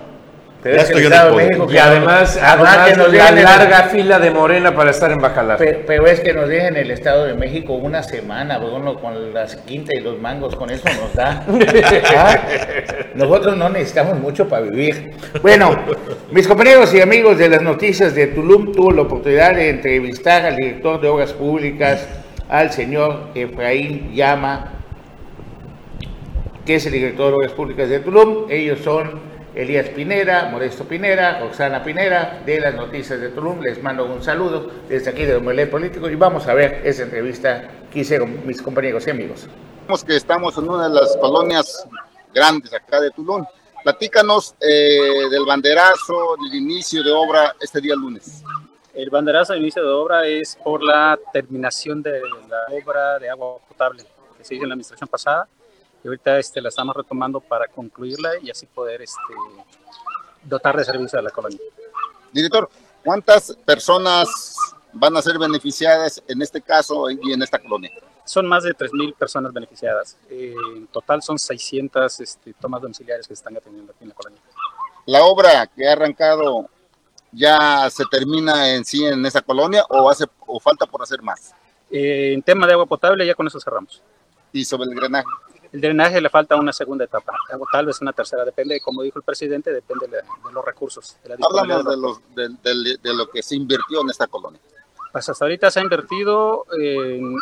[0.63, 1.57] Pero Ya es que el estoy en Estado el de poder.
[1.59, 5.11] México Y además, además además que nos la el- larga fila de Morena para estar
[5.11, 5.57] en Bacalar.
[5.57, 9.57] Pe- Pero es que nos dejen el Estado de México una semana, Bruno, con las
[9.57, 11.43] quintas y los mangos, con eso nos da.
[12.15, 12.37] ¿Ah?
[13.15, 15.11] Nosotros no necesitamos mucho para vivir.
[15.41, 15.77] Bueno,
[16.31, 20.55] mis compañeros y amigos de las noticias de Tulum tuvo la oportunidad de entrevistar al
[20.55, 22.07] director de Obras Públicas,
[22.47, 24.71] al señor Efraín Llama,
[26.65, 28.45] que es el director de Obras Públicas de Tulum.
[28.49, 33.61] Ellos son Elías Pinera, Modesto Pinera, Roxana Pinera, de las noticias de Tulum.
[33.61, 37.69] Les mando un saludo desde aquí de Omelet Político y vamos a ver esa entrevista
[37.91, 39.47] que hicieron mis compañeros y amigos.
[39.81, 41.87] Sabemos que estamos en una de las colonias
[42.33, 43.45] grandes acá de Tulum.
[43.83, 48.43] Platícanos eh, del banderazo, del inicio de obra este día lunes.
[48.93, 53.57] El banderazo de inicio de obra es por la terminación de la obra de agua
[53.67, 54.03] potable
[54.37, 55.47] que se hizo en la administración pasada
[56.03, 59.33] y ahorita este, la estamos retomando para concluirla y así poder este,
[60.43, 61.59] dotar de servicio a la colonia.
[62.31, 62.69] Director,
[63.03, 64.55] ¿cuántas personas
[64.91, 67.91] van a ser beneficiadas en este caso y en esta colonia?
[68.25, 70.17] Son más de 3.000 personas beneficiadas.
[70.29, 74.15] Eh, en total son 600 este, tomas domiciliarias que se están atendiendo aquí en la
[74.15, 74.41] colonia.
[75.05, 76.69] ¿La obra que ha arrancado
[77.31, 81.53] ya se termina en sí en esa colonia o, hace, o falta por hacer más?
[81.91, 84.01] Eh, en tema de agua potable ya con eso cerramos.
[84.51, 85.27] Y sobre el drenaje.
[85.73, 89.17] El drenaje le falta una segunda etapa, o tal vez una tercera, depende, como dijo
[89.19, 91.17] el presidente, depende de, de los recursos.
[91.23, 94.61] De la Háblanos de los, de, de- lo que se invirtió en esta colonia.
[95.11, 97.35] Pues hasta ahorita se ha invertido en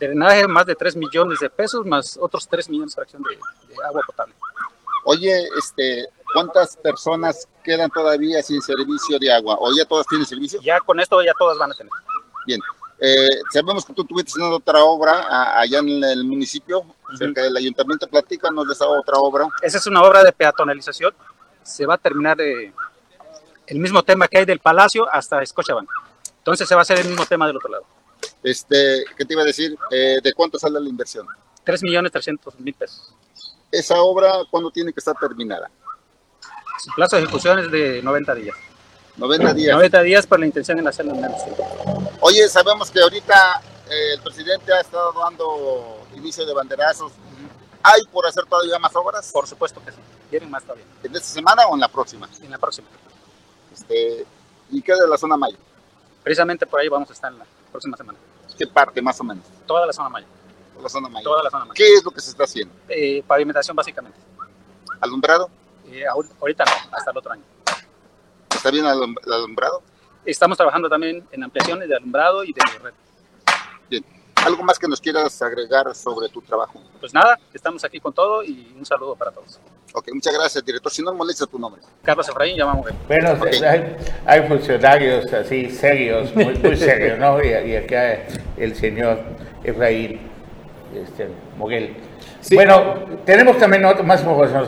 [0.00, 3.84] drenaje más de 3 millones de pesos, más otros 3 millones de fracción de, de
[3.84, 4.34] agua potable.
[5.04, 9.56] Oye, este, ¿cuántas personas quedan todavía sin servicio de agua?
[9.60, 10.60] ¿O ya todas tienen servicio?
[10.62, 11.92] Ya con esto ya todas van a tener.
[12.46, 12.60] Bien.
[12.98, 16.82] Eh, sabemos que tú estuviste haciendo otra obra a- allá en el municipio,
[17.16, 18.06] cerca del ayuntamiento.
[18.08, 19.48] Platícanos de esa otra obra.
[19.62, 21.14] Esa es una obra de peatonalización.
[21.62, 22.72] Se va a terminar de,
[23.66, 25.88] el mismo tema que hay del Palacio hasta Scotiabank.
[26.38, 27.84] Entonces se va a hacer el mismo tema del otro lado.
[28.42, 29.76] Este, ¿Qué te iba a decir?
[29.90, 31.26] Eh, ¿De cuánto sale la inversión?
[31.64, 33.12] 3 millones 300 mil pesos.
[33.72, 35.68] ¿Esa obra cuándo tiene que estar terminada?
[36.78, 38.56] Su plazo de ejecución es de 90 días.
[39.16, 39.74] 90 días.
[39.74, 42.12] 90 días por la intención en hacerlo en tiempo.
[42.20, 47.12] Oye, sabemos que ahorita eh, el presidente ha estado dando inicio de banderazos.
[47.82, 49.30] ¿Hay por hacer todavía más obras?
[49.32, 49.98] Por supuesto que sí.
[50.30, 50.84] Quieren más todavía.
[51.04, 52.28] ¿En esta semana o en la próxima?
[52.42, 52.88] En la próxima.
[53.72, 54.26] Este,
[54.70, 55.56] ¿Y qué de la zona Maya?
[56.24, 58.18] Precisamente por ahí vamos a estar en la próxima semana.
[58.58, 59.44] ¿Qué parte más o menos?
[59.66, 60.26] Toda la zona Maya.
[60.82, 61.22] La zona Maya.
[61.24, 61.74] Toda la zona Maya.
[61.76, 62.74] ¿Qué es lo que se está haciendo?
[62.88, 64.18] Eh, pavimentación básicamente.
[65.00, 65.48] ¿Alumbrado?
[65.86, 67.42] Eh, ahor- ahorita no, hasta el otro año.
[68.50, 69.82] ¿Está bien el alumbrado?
[70.24, 72.94] Estamos trabajando también en ampliaciones de alumbrado y de red.
[74.46, 76.80] ¿Algo más que nos quieras agregar sobre tu trabajo?
[77.00, 79.58] Pues nada, estamos aquí con todo y un saludo para todos.
[79.92, 80.92] Ok, muchas gracias, director.
[80.92, 81.82] Si no molesta tu nombre.
[82.04, 82.86] Carlos Efraín, llamamos.
[83.08, 87.42] Bueno, hay, hay funcionarios así serios, muy, muy serios, ¿no?
[87.42, 88.24] Y, y acá
[88.56, 89.18] el señor
[89.64, 90.20] Efraín
[90.94, 91.28] este,
[91.58, 91.96] Moguel.
[92.54, 94.66] Bueno, tenemos también otro, más información.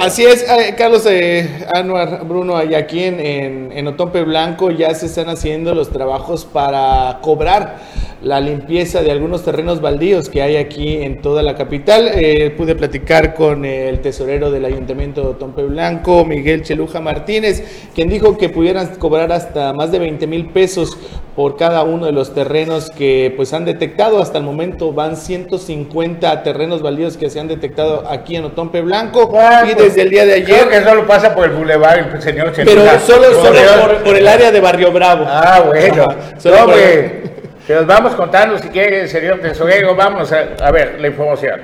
[0.00, 4.94] Así es, eh, Carlos eh, Anuar, Bruno, y aquí en, en, en Otompe Blanco ya
[4.94, 7.76] se están haciendo los trabajos para cobrar
[8.22, 12.08] la limpieza de algunos terrenos baldíos que hay aquí en toda la capital.
[12.14, 18.08] Eh, pude platicar con el tesorero del Ayuntamiento de Otompe Blanco, Miguel Cheluja Martínez, quien
[18.08, 20.96] dijo que pudieran cobrar hasta más de 20 mil pesos
[21.34, 24.22] por cada uno de los terrenos que pues han detectado.
[24.22, 29.30] Hasta el momento van 150 terrenos baldíos que se han detectado aquí en Otompe Blanco
[29.38, 30.68] Ah, y pues, desde el día de Creo ayer.
[30.68, 34.26] que solo pasa por el bulevar el señor Pero solo, Por solo por, por el
[34.28, 35.24] área de Barrio Bravo.
[35.28, 36.04] Ah, bueno.
[36.04, 39.94] Ajá, solo No, por- que nos vamos contando si quiere, señor tesorero.
[39.94, 41.60] Vamos a, a ver la información.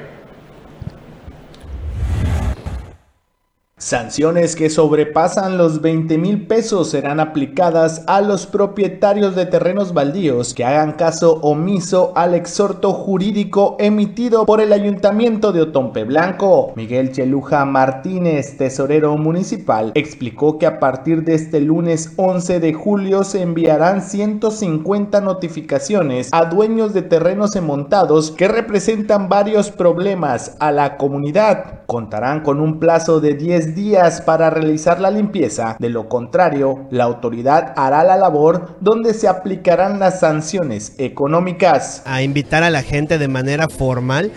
[3.79, 10.53] Sanciones que sobrepasan los 20 mil pesos serán aplicadas a los propietarios de terrenos baldíos
[10.53, 16.73] que hagan caso omiso al exhorto jurídico emitido por el Ayuntamiento de Otompe Blanco.
[16.75, 23.23] Miguel Cheluja Martínez, tesorero municipal, explicó que a partir de este lunes 11 de julio
[23.23, 30.97] se enviarán 150 notificaciones a dueños de terrenos emontados que representan varios problemas a la
[30.97, 31.83] comunidad.
[31.87, 35.77] Contarán con un plazo de 10 días para realizar la limpieza.
[35.79, 42.03] De lo contrario, la autoridad hará la labor donde se aplicarán las sanciones económicas.
[42.05, 44.33] a invitar a la gente de manera formal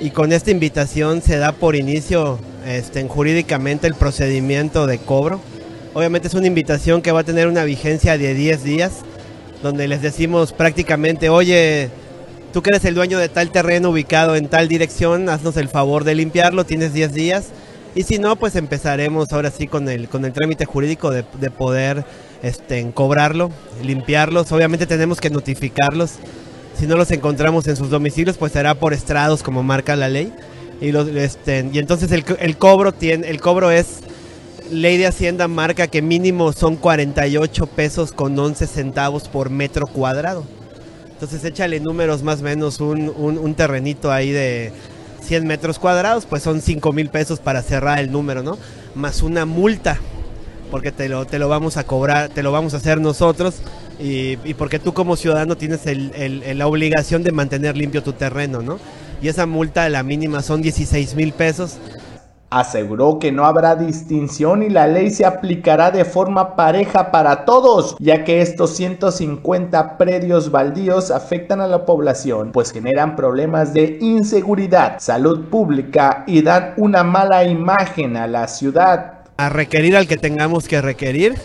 [0.00, 5.40] y con esta invitación se da por inicio este, en jurídicamente el procedimiento de cobro.
[5.92, 8.92] Obviamente es una invitación que va a tener una vigencia de 10 días,
[9.62, 11.90] donde les decimos prácticamente, oye,
[12.52, 16.04] tú que eres el dueño de tal terreno ubicado en tal dirección, haznos el favor
[16.04, 17.48] de limpiarlo, tienes 10 días.
[17.94, 21.50] Y si no, pues empezaremos ahora sí con el, con el trámite jurídico de, de
[21.50, 22.04] poder
[22.42, 23.50] este, cobrarlo,
[23.82, 24.52] limpiarlos.
[24.52, 26.12] Obviamente tenemos que notificarlos.
[26.78, 30.32] Si no los encontramos en sus domicilios, pues será por estrados como marca la ley.
[30.80, 33.98] Y, los, este, y entonces el, el, cobro tiene, el cobro es
[34.70, 40.44] ley de Hacienda marca que mínimo son 48 pesos con 11 centavos por metro cuadrado.
[41.10, 44.72] Entonces échale números más o menos un, un, un terrenito ahí de
[45.22, 48.58] 100 metros cuadrados, pues son 5 mil pesos para cerrar el número, ¿no?
[48.94, 49.98] Más una multa,
[50.70, 53.56] porque te lo, te lo vamos a cobrar, te lo vamos a hacer nosotros
[54.02, 58.78] y, porque tú como ciudadano tienes la obligación de mantener limpio tu terreno, ¿no?
[59.20, 61.76] Y esa multa, la mínima, son 16 mil pesos.
[62.50, 67.94] Aseguró que no habrá distinción y la ley se aplicará de forma pareja para todos,
[68.00, 74.96] ya que estos 150 predios baldíos afectan a la población, pues generan problemas de inseguridad,
[74.98, 79.20] salud pública y dan una mala imagen a la ciudad.
[79.36, 81.36] A requerir al que tengamos que requerir,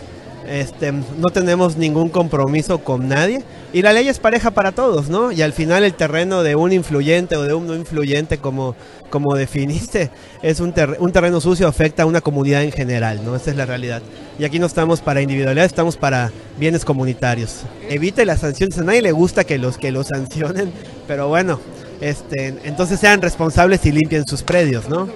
[0.48, 5.32] este, no tenemos ningún compromiso con nadie y la ley es pareja para todos, ¿no?
[5.32, 8.74] Y al final el terreno de un influyente o de un no influyente, como,
[9.10, 10.10] como definiste,
[10.42, 13.36] es un, ter un terreno sucio, afecta a una comunidad en general, ¿no?
[13.36, 14.02] Esa es la realidad.
[14.38, 17.62] Y aquí no estamos para individualidad, estamos para bienes comunitarios.
[17.88, 20.72] Evite las sanciones, a nadie le gusta que los que los sancionen,
[21.06, 21.60] pero bueno,
[22.00, 25.08] este, entonces sean responsables y limpien sus predios, ¿no?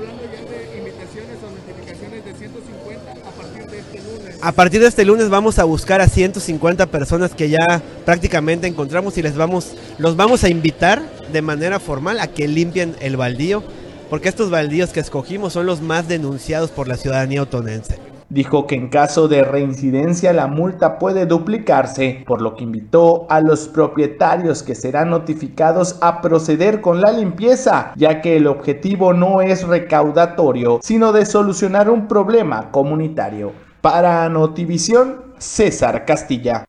[4.42, 9.18] A partir de este lunes vamos a buscar a 150 personas que ya prácticamente encontramos
[9.18, 13.62] y les vamos, los vamos a invitar de manera formal a que limpien el baldío,
[14.08, 17.98] porque estos baldíos que escogimos son los más denunciados por la ciudadanía otonense.
[18.30, 23.42] Dijo que en caso de reincidencia la multa puede duplicarse, por lo que invitó a
[23.42, 29.42] los propietarios que serán notificados a proceder con la limpieza, ya que el objetivo no
[29.42, 33.52] es recaudatorio, sino de solucionar un problema comunitario.
[33.80, 36.64] Para Notivisión, César Castilla.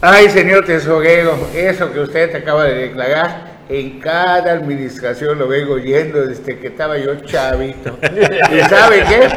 [0.00, 6.24] Ay, señor tesorero, eso que usted acaba de declarar, en cada administración lo vengo oyendo
[6.24, 7.98] desde que estaba yo chavito.
[8.52, 9.28] ¿Y sabe qué?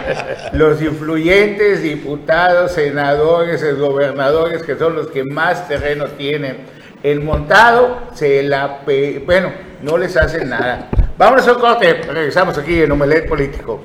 [0.54, 6.58] Los influyentes diputados, senadores, gobernadores, que son los que más terreno tienen,
[7.02, 8.82] el montado se la...
[8.86, 9.24] Pe...
[9.26, 10.89] Bueno, no les hacen nada.
[11.17, 13.82] Vámonos a un corte, regresamos aquí en Omelet Político.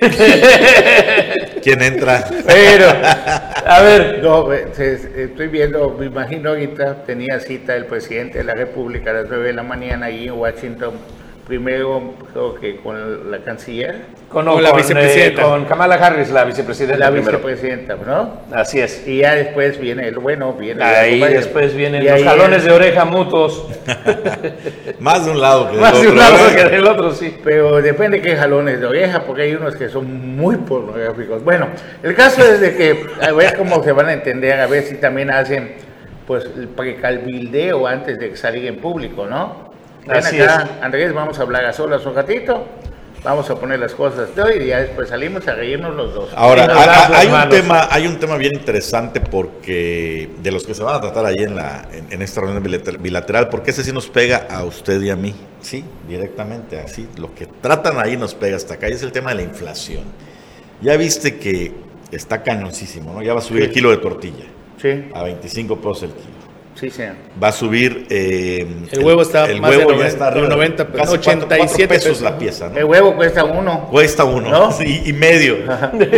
[1.62, 2.24] ¿Quién entra?
[2.46, 2.86] Pero,
[3.66, 9.10] a ver, no, estoy viendo, me imagino ahorita tenía cita el presidente de la República
[9.10, 10.94] a las 9 de la mañana ahí en Washington
[11.50, 14.02] primero creo que con la canciller.
[14.28, 15.42] Con, no, con la vicepresidenta.
[15.42, 16.96] Eh, con Kamala Harris, la vicepresidenta.
[16.96, 17.38] La primero.
[17.38, 18.42] vicepresidenta, ¿no?
[18.52, 19.04] Así es.
[19.04, 23.04] Y ya después viene el bueno, viene Ahí el después vienen los jalones de oreja
[23.04, 23.66] mutuos.
[25.00, 26.02] Más de un lado que del Más otro.
[26.02, 27.36] de un lado que del otro, sí.
[27.42, 31.42] Pero depende qué jalones de oreja, porque hay unos que son muy pornográficos.
[31.42, 31.66] Bueno,
[32.04, 34.94] el caso es de que, a ver cómo se van a entender, a ver si
[34.98, 35.72] también hacen
[36.28, 39.69] pues el precalbildeo antes de salir en público, ¿no?
[40.06, 42.66] Ven Así acá, Andrés, vamos a hablar a solas un ratito.
[43.22, 46.30] Vamos a poner las cosas de hoy y ya después salimos a reírnos los dos.
[46.34, 46.66] Ahora,
[47.14, 51.00] hay, un tema, hay un tema bien interesante porque de los que se van a
[51.02, 54.46] tratar ahí en, la, en, en esta reunión bilater- bilateral, porque ese sí nos pega
[54.48, 57.06] a usted y a mí, sí, directamente, así.
[57.18, 60.04] Lo que tratan ahí nos pega hasta acá y es el tema de la inflación.
[60.80, 61.74] Ya viste que
[62.10, 63.22] está cañoncísimo, ¿no?
[63.22, 63.68] Ya va a subir Sí.
[63.68, 64.44] el kilo de tortilla
[64.80, 66.30] Sí, a 25 pesos el kilo.
[66.80, 67.14] Sí, señor.
[67.42, 68.06] Va a subir.
[68.10, 70.96] eh, El huevo está el más de huevo ya 90, está arriba de 90, casi
[70.96, 72.22] cuatro- 87 cuatro pesos pesos.
[72.22, 72.78] la pieza, ¿no?
[72.78, 73.86] El huevo cuesta uno.
[73.90, 74.72] Cuesta uno, ¿No?
[74.78, 75.58] Sí, y medio.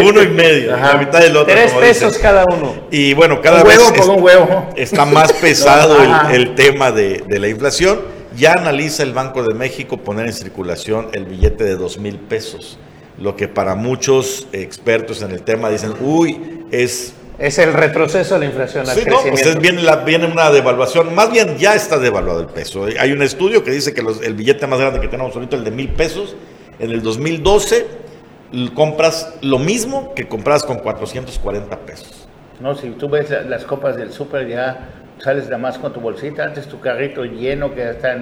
[0.02, 0.74] Uno y medio.
[0.74, 0.94] Ajá.
[0.94, 1.52] La mitad del otro.
[1.52, 2.22] Tres pesos dicen.
[2.22, 2.74] cada uno.
[2.90, 4.68] Y bueno, cada un vez huevo por un huevo.
[4.76, 5.96] está más pesado
[6.30, 8.00] el, el tema de, de la inflación.
[8.36, 12.78] Ya analiza el Banco de México poner en circulación el billete de dos mil pesos.
[13.18, 18.40] Lo que para muchos expertos en el tema dicen, uy, es Es el retroceso de
[18.40, 21.98] la inflación al Sí, no, pues viene, la- viene una devaluación, más bien ya está
[21.98, 22.86] devaluado el peso.
[22.98, 25.64] Hay un estudio que dice que los- el billete más grande que tenemos ahorita, el
[25.64, 26.36] de mil pesos,
[26.78, 27.86] en el 2012
[28.52, 32.28] l- compras lo mismo que compras con 440 pesos.
[32.60, 36.00] No, si tú ves la- las copas del súper ya sales nada más con tu
[36.00, 38.16] bolsita, antes tu carrito lleno que hasta,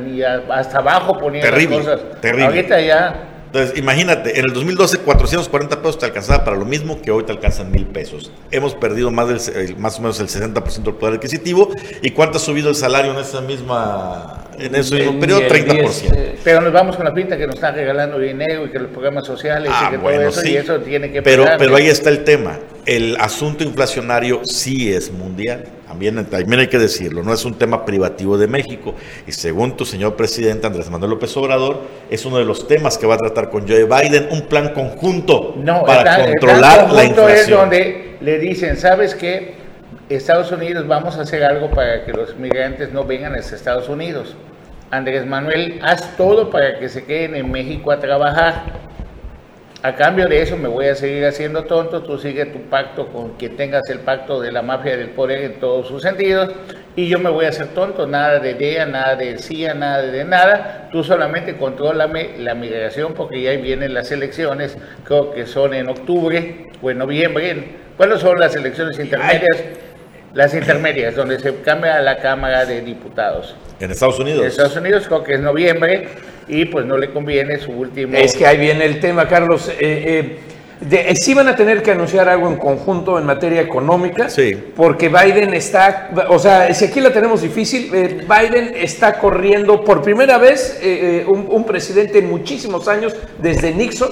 [0.51, 2.20] hasta abajo ponían Terrible, las cosas.
[2.20, 2.45] terrible.
[2.47, 3.14] Ahorita ya,
[3.53, 7.32] Entonces, imagínate, en el 2012 440 pesos te alcanzaba para lo mismo que hoy te
[7.32, 8.30] alcanzan mil pesos.
[8.53, 11.68] Hemos perdido más, del, más o menos el 60% del poder adquisitivo.
[12.01, 15.40] ¿Y cuánto ha subido el salario en esa misma en ese mismo periodo?
[15.40, 16.12] 10, 30%.
[16.14, 18.90] eh, pero nos vamos con la pinta que nos están regalando dinero y que los
[18.92, 20.53] programas sociales Ah, y que todo bueno, eso, sí.
[20.53, 22.57] y eso tiene que pero, pero ahí está el tema.
[22.86, 25.64] El asunto inflacionario sí es mundial.
[25.91, 28.95] También, también hay que decirlo, no es un tema privativo de México.
[29.26, 33.09] Y según tu señor presidente Andrés Manuel López Obrador, es uno de los temas que
[33.09, 37.36] va a tratar con Joe Biden, un plan conjunto para controlar la inflación.
[37.36, 39.55] es donde le dicen, ¿sabes qué?
[40.09, 44.36] Estados Unidos vamos a hacer algo para que los migrantes no vengan a Estados Unidos.
[44.93, 48.89] Andrés Manuel, haz todo para que se queden en México a trabajar
[49.83, 53.31] a cambio de eso me voy a seguir haciendo tonto, tú sigue tu pacto con
[53.37, 56.51] quien tengas el pacto de la mafia del poder en todos sus sentidos
[56.97, 60.24] y yo me voy a hacer tonto, nada de DEA, nada de CIA, nada de
[60.24, 65.89] nada, tú solamente contrólame la migración porque ya vienen las elecciones, creo que son en
[65.89, 67.81] octubre o en noviembre.
[67.97, 69.64] ¿Cuáles son las elecciones intermedias?
[70.35, 73.57] Las intermedias, donde se cambia la Cámara de Diputados.
[73.81, 74.43] En Estados Unidos.
[74.43, 76.09] En Estados Unidos creo que es noviembre
[76.51, 78.16] y pues no le conviene su último...
[78.16, 79.68] Es que ahí viene el tema, Carlos.
[79.68, 80.38] Eh, eh,
[80.90, 84.57] eh, sí van a tener que anunciar algo en conjunto en materia económica, sí.
[84.74, 90.38] porque Biden está, o sea, si aquí la tenemos difícil, Biden está corriendo por primera
[90.38, 90.80] vez
[91.26, 94.11] un, un, presidente en muchísimos años, desde Nixon,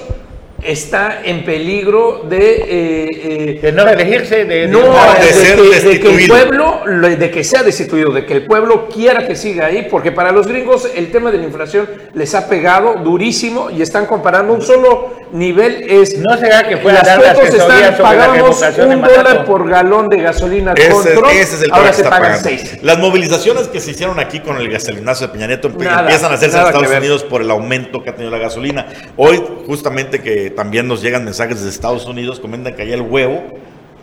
[0.63, 2.55] está en peligro de...
[2.55, 8.11] Eh, eh, de no elegirse, de, no, de, que, el pueblo, de que sea destituido,
[8.11, 11.37] de que el pueblo quiera que siga ahí, porque para los gringos el tema de
[11.37, 16.17] la inflación les ha pegado durísimo y están comparando un solo nivel es...
[16.17, 21.13] No será que fue las fotos están, pagamos un dólar por galón de gasolina ese,
[21.13, 22.79] ese es el ahora se pagan seis.
[22.81, 26.57] Las movilizaciones que se hicieron aquí con el gasolinazo de Peña Nieto empiezan a hacerse
[26.57, 28.87] en Estados Unidos por el aumento que ha tenido la gasolina.
[29.17, 33.43] Hoy justamente que también nos llegan mensajes de Estados Unidos, comentan que allá el huevo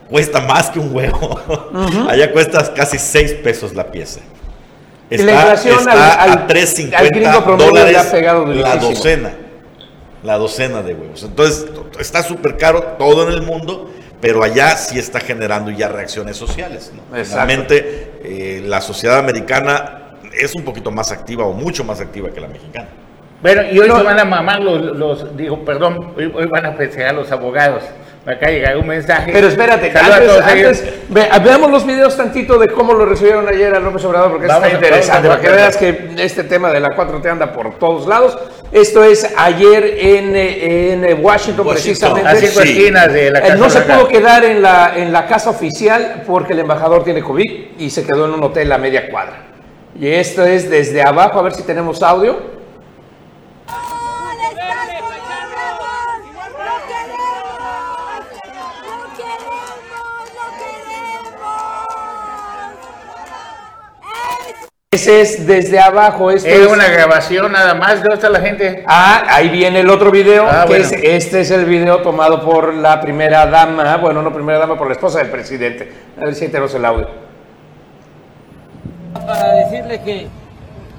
[0.09, 1.41] cuesta más que un huevo.
[2.09, 4.20] allá cuesta casi 6 pesos la pieza.
[5.09, 8.12] Está, la inflación al, a 3.50 dólares
[8.57, 9.46] la docena.
[10.27, 11.22] La docena de huevos.
[11.22, 11.66] Entonces,
[12.01, 16.93] está súper caro todo en el mundo, pero allá sí está generando ya reacciones sociales.
[17.12, 22.41] Realmente, eh, la sociedad americana es un poquito más activa o mucho más activa que
[22.41, 22.89] la mexicana.
[23.47, 27.31] Bueno, y hoy se van a mamar los, digo, perdón, hoy, van a festejar los
[27.31, 27.85] abogados.
[28.25, 29.31] De llegar un mensaje.
[29.33, 34.33] Pero espérate, antes, veamos los videos tantito de cómo lo recibieron ayer a López Obrador,
[34.33, 38.09] porque está interesante, para que veas que este tema de la 4T anda por todos
[38.09, 38.37] lados.
[38.73, 42.29] Esto es ayer en, en Washington, precisamente.
[42.29, 45.27] A cinco esquinas de la eh, casa No se pudo quedar en la, en la
[45.27, 49.09] casa oficial porque el embajador tiene COVID y se quedó en un hotel a media
[49.09, 49.45] cuadra.
[49.97, 52.56] Y esto es desde abajo, a ver si tenemos audio.
[64.97, 66.31] Ese es desde abajo.
[66.31, 67.97] es una grabación nada más.
[67.97, 68.83] ¿Dónde está la gente?
[68.87, 70.47] Ah, ahí viene el otro video.
[70.49, 73.99] Ah, que es, este es el video tomado por la primera dama.
[73.99, 75.93] Bueno, no primera dama, por la esposa del presidente.
[76.19, 77.11] A ver si tenemos el audio.
[79.13, 80.29] Para decirle que.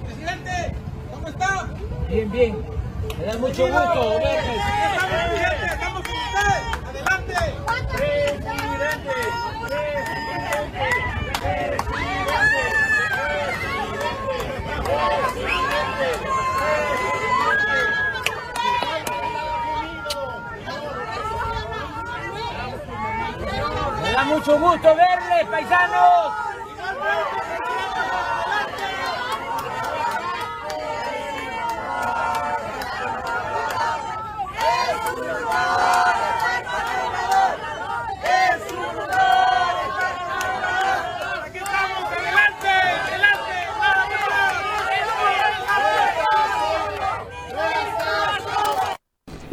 [0.05, 0.75] Presidente,
[1.11, 1.67] ¿cómo está?
[2.07, 2.55] Bien, bien.
[3.17, 4.61] Me da mucho gusto verles.
[5.71, 6.61] Estamos con usted.
[6.87, 7.33] Adelante.
[7.95, 8.53] Presidente.
[11.41, 11.86] Presidente.
[24.13, 26.33] Da mucho gusto verles, paisanos.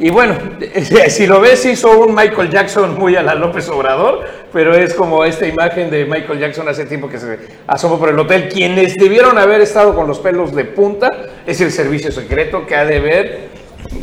[0.05, 0.37] Y bueno,
[1.09, 5.25] si lo ves, hizo un Michael Jackson muy a la López Obrador, pero es como
[5.25, 8.51] esta imagen de Michael Jackson hace tiempo que se asomó por el hotel.
[8.51, 11.11] Quienes debieron haber estado con los pelos de punta
[11.47, 13.49] es el servicio secreto que ha de ver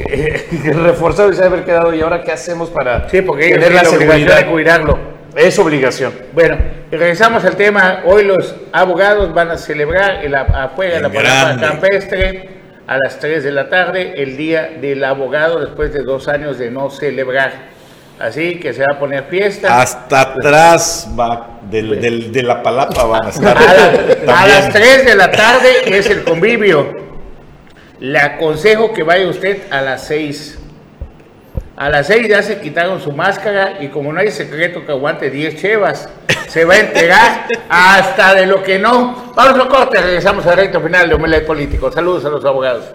[0.10, 1.94] eh, reforzado y se ha de haber quedado.
[1.94, 4.98] ¿Y ahora qué hacemos para sí, porque tener la, seguridad de cuidarlo?
[5.36, 6.14] Es obligación.
[6.34, 6.58] Bueno,
[6.90, 8.02] regresamos al tema.
[8.08, 13.44] Hoy los abogados van a celebrar el afuera de la palabra campestre a las 3
[13.44, 17.72] de la tarde, el día del abogado, después de dos años de no celebrar.
[18.20, 19.82] Así que se va a poner fiesta.
[19.82, 23.58] Hasta atrás va de la palapa van a estar.
[23.58, 26.94] A, las 3 de la tarde es el convivio.
[28.00, 30.60] Le aconsejo que vaya usted a las 6.
[31.82, 35.32] A las 6 ya se quitaron su máscara y como no hay secreto que aguante
[35.32, 36.08] 10 chevas,
[36.48, 39.34] se va a enterar hasta de lo que no.
[39.36, 41.92] Vamos a corte, regresamos al recto final de Omelet Político.
[41.92, 42.86] Saludos a los abogados.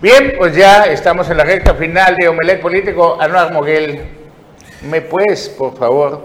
[0.00, 3.20] Bien, pues ya estamos en la recta final de Omelet Político.
[3.20, 4.00] Anuar Moguel.
[4.82, 6.24] ¿Me puedes, por favor,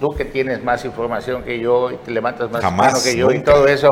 [0.00, 3.30] tú que tienes más información que yo y te levantas más Jamás, mano que yo
[3.30, 3.88] y todo eso,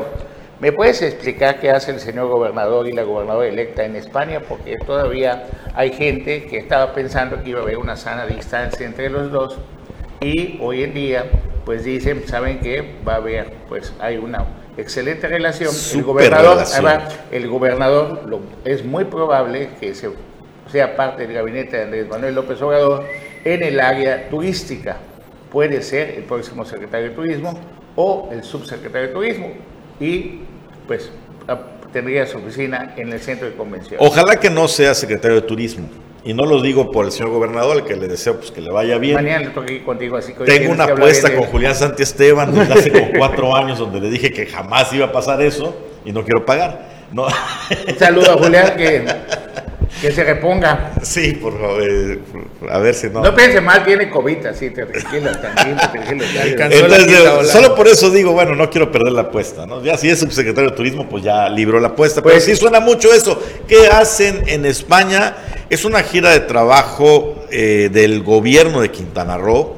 [0.61, 4.41] ¿me puedes explicar qué hace el señor gobernador y la gobernadora electa en España?
[4.47, 5.45] Porque todavía
[5.75, 9.59] hay gente que estaba pensando que iba a haber una sana distancia entre los dos
[10.21, 11.25] y hoy en día
[11.65, 12.97] pues dicen, ¿saben qué?
[13.07, 14.47] Va a haber, pues hay una
[14.79, 15.71] excelente relación.
[15.95, 16.87] el gobernador, relación.
[16.87, 20.09] además, el gobernador lo- es muy probable que se,
[20.73, 23.05] sea parte del gabinete de Andrés Manuel López Obrador
[23.45, 24.97] en el área turística.
[25.53, 27.59] Puede ser el próximo secretario de Turismo
[27.97, 29.49] o el subsecretario de Turismo
[30.01, 30.41] y
[30.87, 31.11] pues
[31.93, 33.97] tendría su oficina en el centro de convención.
[34.01, 35.89] Ojalá que no sea secretario de turismo.
[36.25, 38.71] Y no lo digo por el señor gobernador, al que le deseo pues, que le
[38.71, 39.15] vaya bien.
[39.15, 42.93] Mañana le ir contigo, así que Tengo una apuesta con Julián Santi Esteban desde hace
[42.93, 45.75] como cuatro años donde le dije que jamás iba a pasar eso
[46.05, 46.87] y no quiero pagar.
[47.13, 47.27] No.
[47.27, 49.07] Un saludo a Julián que,
[50.01, 50.93] que se reponga.
[51.03, 51.83] Sí, por favor.
[51.83, 52.19] eh,
[52.71, 53.23] A ver si no.
[53.23, 56.25] No piense mal, tiene COVID, así, te tranquilo, tranquilo, tranquilo.
[56.55, 59.83] Entonces, solo por eso digo, bueno, no quiero perder la apuesta, ¿no?
[59.83, 62.23] Ya si es subsecretario de turismo, pues ya libró la apuesta.
[62.23, 63.41] Pero Pues- sí suena mucho eso.
[63.67, 65.35] ¿Qué hacen en España?
[65.71, 69.75] Es una gira de trabajo eh, del gobierno de Quintana Roo.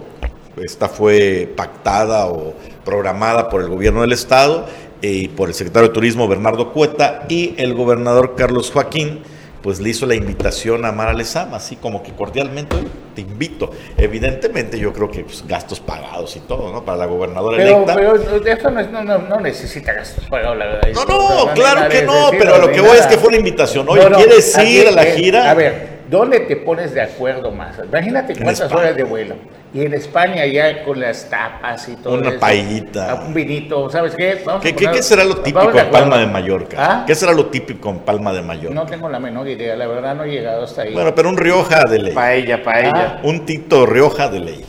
[0.63, 2.55] Esta fue pactada o
[2.85, 4.67] programada por el gobierno del estado
[5.01, 9.23] eh, y por el secretario de Turismo Bernardo Cueta y el gobernador Carlos Joaquín,
[9.63, 12.77] pues le hizo la invitación a Mara Lezama, así como que cordialmente
[13.15, 13.71] te invito.
[13.97, 16.85] Evidentemente yo creo que pues, gastos pagados y todo, ¿no?
[16.85, 17.95] Para la gobernadora Pero, electa.
[17.95, 18.15] pero
[18.47, 20.89] esto no, es- no, no, no necesita gastos pagados, la verdad.
[20.95, 21.05] No,
[21.47, 23.89] no, claro que no, pero lo que voy es que fue una invitación.
[23.89, 25.51] Oye, ¿quieres ir a la gira?
[25.51, 27.77] A ver, ¿dónde te pones de acuerdo más?
[27.83, 29.37] Imagínate cuántas horas de vuelo.
[29.73, 32.41] Y en España ya con las tapas y todo Una eso.
[32.41, 33.15] paellita.
[33.25, 34.43] Un vinito, ¿sabes qué?
[34.45, 36.77] Vamos a ¿Qué, qué- poner- qué será lo típico en Palma de Mallorca?
[36.79, 37.05] ¿Ah?
[37.07, 38.75] ¿Qué será lo típico en Palma de Mallorca?
[38.75, 40.93] No tengo la menor idea, la verdad no he llegado hasta ahí.
[40.93, 42.13] Bueno, pero un Rioja de ley.
[42.15, 43.21] Paella, paella.
[43.23, 44.65] Un Tito Rioja de ley.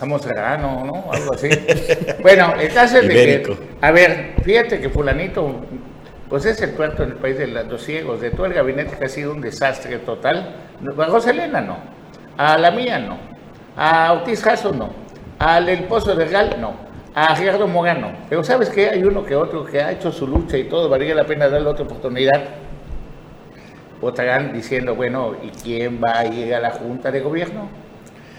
[0.00, 1.12] Jamón serrano, ¿no?
[1.12, 1.48] Algo así.
[2.22, 5.56] bueno, el caso es de que, a ver, fíjate que fulanito,
[6.28, 9.04] pues es el puerto en el país de los ciegos, de todo el gabinete que
[9.04, 10.56] ha sido un desastre total.
[10.98, 11.78] A Roselena no,
[12.36, 13.18] a la mía no,
[13.76, 14.90] a Ortiz Jasso no,
[15.38, 16.74] al El Pozo de Gal no,
[17.14, 18.12] a Gerardo Morán no.
[18.28, 18.90] Pero ¿sabes qué?
[18.90, 21.68] Hay uno que otro que ha hecho su lucha y todo, valía la pena darle
[21.68, 22.44] otra oportunidad.
[24.00, 27.68] Votarán diciendo, bueno, ¿y quién va a ir a la Junta de Gobierno?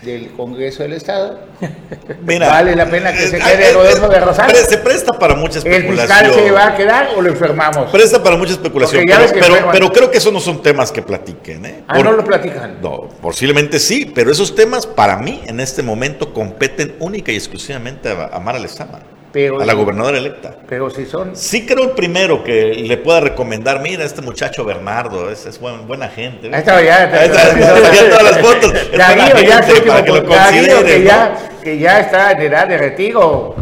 [0.02, 1.39] Del Congreso del Estado.
[2.22, 4.20] Mira, vale la pena que se eh, quede eh, Rodolfo de.
[4.20, 6.34] Pre- Se presta para mucha ¿El fiscal especulación.
[6.45, 7.91] se va a quedar o lo enfermamos?
[7.91, 9.04] Presta para mucha especulación.
[9.08, 11.66] Pero, pero- creo que esos no son temas que platiquen.
[11.66, 11.84] ¿eh?
[11.88, 12.78] Ah, Por- no lo platican.
[12.82, 18.10] No, posiblemente sí, pero esos temas para mí en este momento competen única y exclusivamente
[18.10, 19.00] a, a Mara Lezama,
[19.32, 20.55] Pero, a la gobernadora electa.
[20.67, 25.30] pero si son Sí creo el primero que le pueda recomendar, mira, este muchacho Bernardo,
[25.30, 26.47] es, es buen- buena gente.
[26.47, 28.73] Ahí estaba ya, Ahí está, ya todas las fotos.
[28.73, 31.99] Es buena Darío, ya gente, sé que, para que lo Darío, que ya, que ya
[31.99, 33.55] está en edad de retiro.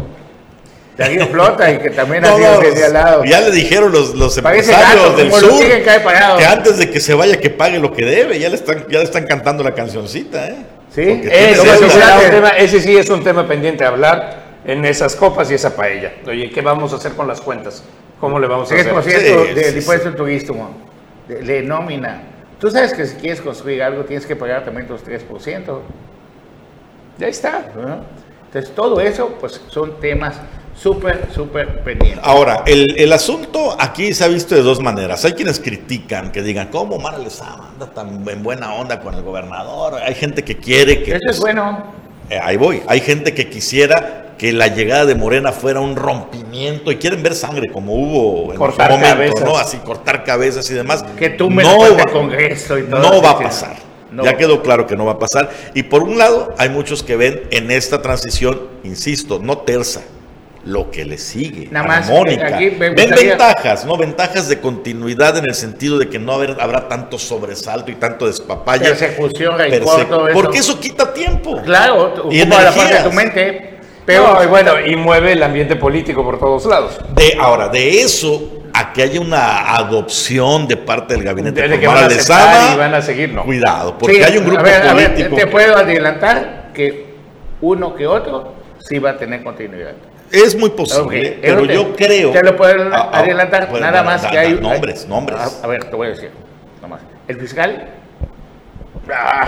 [0.96, 3.24] Darío Flota y que también ha sido Todos, señalado.
[3.24, 5.60] ya le dijeron los, los empresarios gato, del sur
[6.38, 8.98] que antes de que se vaya que pague lo que debe, ya le están, ya
[9.00, 10.56] le están cantando la cancioncita, ¿eh?
[10.94, 11.76] Sí, deuda.
[11.76, 15.50] sí será un tema- ese sí es un tema pendiente a hablar en esas copas
[15.50, 16.12] y esa paella.
[16.26, 17.82] Oye, ¿qué vamos a hacer con las cuentas?
[18.20, 18.94] ¿Cómo le vamos a hacer?
[18.94, 20.70] 3% Sí, del sí, impuesto turístico,
[21.26, 22.22] de, de nómina.
[22.60, 25.80] Tú sabes que si quieres construir algo tienes que pagar también tus 3%.
[27.16, 27.64] Ya está.
[27.74, 28.00] ¿no?
[28.46, 30.36] Entonces, todo eso, pues son temas
[30.74, 32.20] súper, súper pendientes.
[32.22, 35.24] Ahora, el, el asunto aquí se ha visto de dos maneras.
[35.24, 39.22] Hay quienes critican, que digan, ¿cómo Mara Lezama anda tan en buena onda con el
[39.22, 39.94] gobernador?
[39.94, 41.12] Hay gente que quiere que...
[41.12, 42.07] Eso es pues, bueno.
[42.30, 42.82] Eh, ahí voy.
[42.86, 47.34] Hay gente que quisiera que la llegada de Morena fuera un rompimiento y quieren ver
[47.34, 49.44] sangre como hubo en Cortar su momento, cabezas.
[49.44, 49.56] ¿no?
[49.58, 51.04] Así cortar cabezas y demás.
[51.18, 53.00] Que tú me no va, Congreso y todo.
[53.00, 53.76] no va a pasar.
[54.12, 54.24] no.
[54.24, 55.50] Ya quedó claro que no va a pasar.
[55.74, 60.02] Y por un lado, hay muchos que ven en esta transición, insisto, no tersa,
[60.68, 61.68] lo que le sigue.
[61.70, 62.46] Nada más, armónica.
[62.56, 63.96] aquí me ven ventajas, ¿no?
[63.96, 68.26] Ventajas de continuidad en el sentido de que no haber- habrá tanto sobresalto y tanto
[68.26, 68.84] despapalle.
[68.84, 70.38] Persecución, Perse- todo eso.
[70.40, 71.60] Porque eso quita tiempo.
[71.62, 73.78] Claro, Y la parte de tu mente.
[74.04, 76.98] Pero y bueno, y mueve el ambiente político por todos lados.
[77.14, 81.86] De, ahora, de eso a que haya una adopción de parte del gabinete De que
[81.86, 83.44] van a Lezama, y van a seguir, no.
[83.44, 85.36] cuidado, porque Sí, hay un grupo a ver, a ver, político.
[85.36, 87.06] te puedo adelantar que
[87.60, 89.92] uno que otro sí va a tener continuidad.
[90.30, 92.32] Es muy posible, pero te- yo creo.
[92.32, 94.54] Te lo puedo Ah, ah, adelantar, nada más da- que da- hay.
[94.60, 95.38] Nombres, nombres.
[95.38, 96.30] A, a ver, te voy a decir.
[96.82, 97.00] Nomás.
[97.26, 97.88] El fiscal.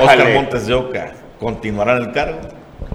[0.01, 0.29] Oscar.
[0.35, 2.39] Montes de Oca continuará en el cargo.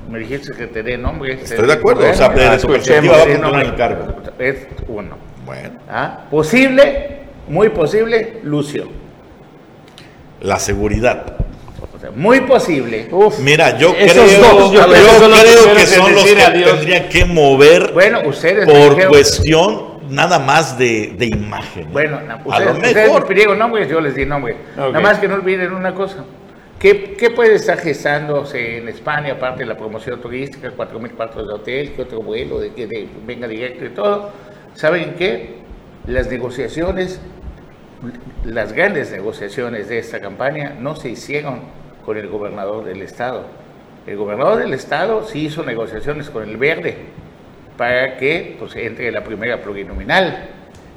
[0.10, 1.34] Me dijiste que te dé nombre.
[1.34, 4.16] Estoy de acuerdo, o sea, Bueno, desde su perspectiva va a continuar en el cargo.
[4.40, 5.18] Es uno.
[5.46, 6.22] Bueno, ¿Ah?
[6.32, 8.88] Posible, muy posible, Lucio.
[10.42, 11.24] la seguridad.
[12.16, 13.10] Muy posible.
[13.42, 16.26] Mira, yo Esos creo, dos, yo yo creo que son los creo que son los
[16.76, 21.92] tendrían que mover Bueno, ustedes por dijeron- cuestión nada más de, de imagen.
[21.92, 23.22] Bueno, na- a ustedes, lo ustedes mejor.
[23.24, 24.56] me pidieron nombres, yo les di nombre.
[24.78, 24.94] Ok.
[24.94, 26.24] Nada más que no olviden una cosa.
[26.80, 31.54] ¿Qué, qué puede estar gestándose en España, aparte de la promoción turística, 4.000 cuartos de
[31.54, 34.32] hotel, que otro vuelo, de que de- venga directo y todo?
[34.76, 35.56] ¿Saben qué?
[36.06, 37.20] Las negociaciones,
[38.46, 41.62] las grandes negociaciones de esta campaña no se hicieron
[42.06, 43.46] con el gobernador del estado.
[44.06, 46.98] El gobernador del estado sí hizo negociaciones con el verde
[47.78, 50.50] para que pues, entre la primera plurinominal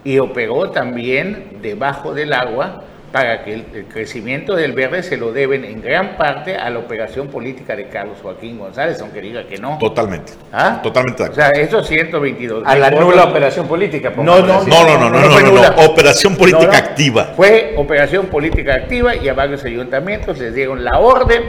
[0.04, 5.32] y operó también debajo del agua para que el, el crecimiento del verde se lo
[5.32, 9.56] deben en gran parte a la operación política de Carlos Joaquín González, aunque diga que
[9.56, 9.78] no.
[9.78, 10.32] Totalmente.
[10.52, 10.80] ¿Ah?
[10.82, 14.12] Totalmente de O sea, esos 122 A la nula operación política.
[14.16, 14.64] No, no.
[14.64, 15.84] No, no, no, no, no, no.
[15.86, 16.78] Operación política No, no.
[16.78, 17.24] activa.
[17.36, 21.42] Fue operación política activa y a varios ayuntamientos les dieron la orden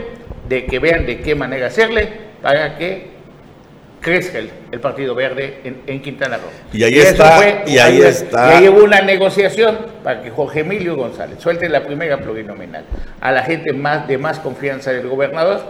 [0.48, 2.08] de que vean de qué manera hacerle
[2.42, 3.19] para que
[4.00, 6.50] crezca el, el Partido Verde en, en Quintana Roo.
[6.72, 8.54] Y ahí está, y ahí está.
[8.54, 12.84] Y ahí hubo una negociación para que Jorge Emilio González suelte la primera plurinominal
[13.20, 15.62] a la gente más de más confianza del gobernador,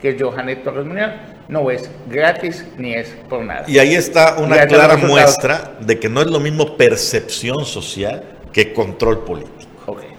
[0.00, 1.10] que es Johanet Torres Muñoz,
[1.48, 3.64] no es gratis ni es por nada.
[3.68, 8.22] Y ahí está una clara muestra de que no es lo mismo percepción social
[8.52, 9.54] que control político.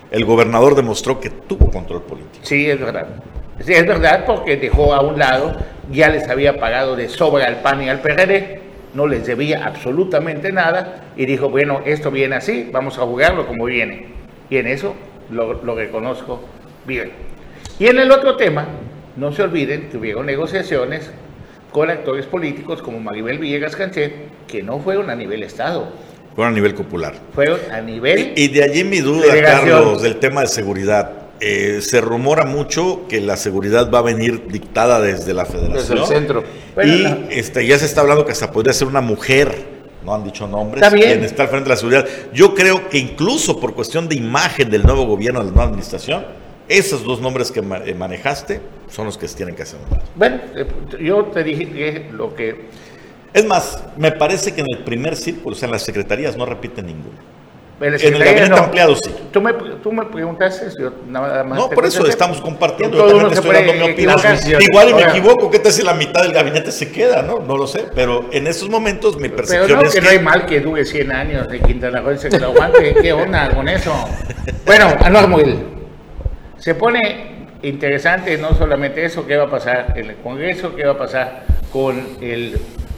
[0.10, 2.46] El gobernador demostró que tuvo control político.
[2.46, 3.08] Sí, es verdad.
[3.60, 5.56] Sí, es verdad porque dejó a un lado,
[5.92, 8.62] ya les había pagado de sobra al PAN y al PRD,
[8.94, 13.66] no les debía absolutamente nada y dijo, bueno, esto viene así, vamos a jugarlo como
[13.66, 14.08] viene.
[14.50, 14.96] Y en eso
[15.30, 16.42] lo, lo reconozco
[16.86, 17.12] bien.
[17.80, 18.68] Y en el otro tema,
[19.16, 21.12] no se olviden que hubieron negociaciones
[21.72, 24.14] con actores políticos como Maribel Villegas Canchet,
[24.48, 25.92] que no fueron a nivel Estado,
[26.38, 27.16] Fueron a nivel popular.
[27.34, 28.34] fueron a nivel...
[28.36, 29.70] Y de allí mi duda, Delegación.
[29.70, 31.12] Carlos, del tema de seguridad.
[31.40, 35.74] Eh, se rumora mucho que la seguridad va a venir dictada desde la federación.
[35.74, 36.44] Desde el centro.
[36.74, 37.18] Bueno, y no.
[37.30, 39.54] este, ya se está hablando que hasta podría ser una mujer,
[40.04, 41.12] no han dicho nombres, Está bien.
[41.12, 42.08] quien está al frente de la seguridad.
[42.34, 46.26] Yo creo que incluso por cuestión de imagen del nuevo gobierno, de la nueva administración,
[46.68, 48.60] esos dos nombres que eh, manejaste
[48.90, 49.80] son los que se tienen que hacer.
[50.16, 50.66] Bueno, eh,
[51.00, 52.66] yo te dije que lo que
[53.34, 56.46] Es más, me parece que en el primer círculo, o sea, en las secretarías no
[56.46, 57.37] repiten ninguno.
[57.80, 59.14] En En el gabinete ampliado sí.
[59.32, 61.60] Tú me, tú me preguntaste, si yo nada más.
[61.60, 62.10] No, por eso contesté.
[62.10, 62.98] estamos compartiendo.
[62.98, 64.20] Yo también estoy dando mi opinión.
[64.60, 67.22] Igual y me equivoco, ¿qué tal si la mitad del gabinete se queda?
[67.22, 70.06] No, no lo sé, pero en esos momentos mi Pero percepción no, es que que,
[70.06, 72.96] no hay mal que dure 100 años de Quintana Roo se lo aguante.
[73.00, 73.94] ¿Qué onda con eso?
[74.66, 75.60] Bueno, Anuar Muil.
[76.58, 80.94] Se pone interesante no solamente eso, qué va a pasar en el Congreso, qué va
[80.94, 82.58] a pasar con el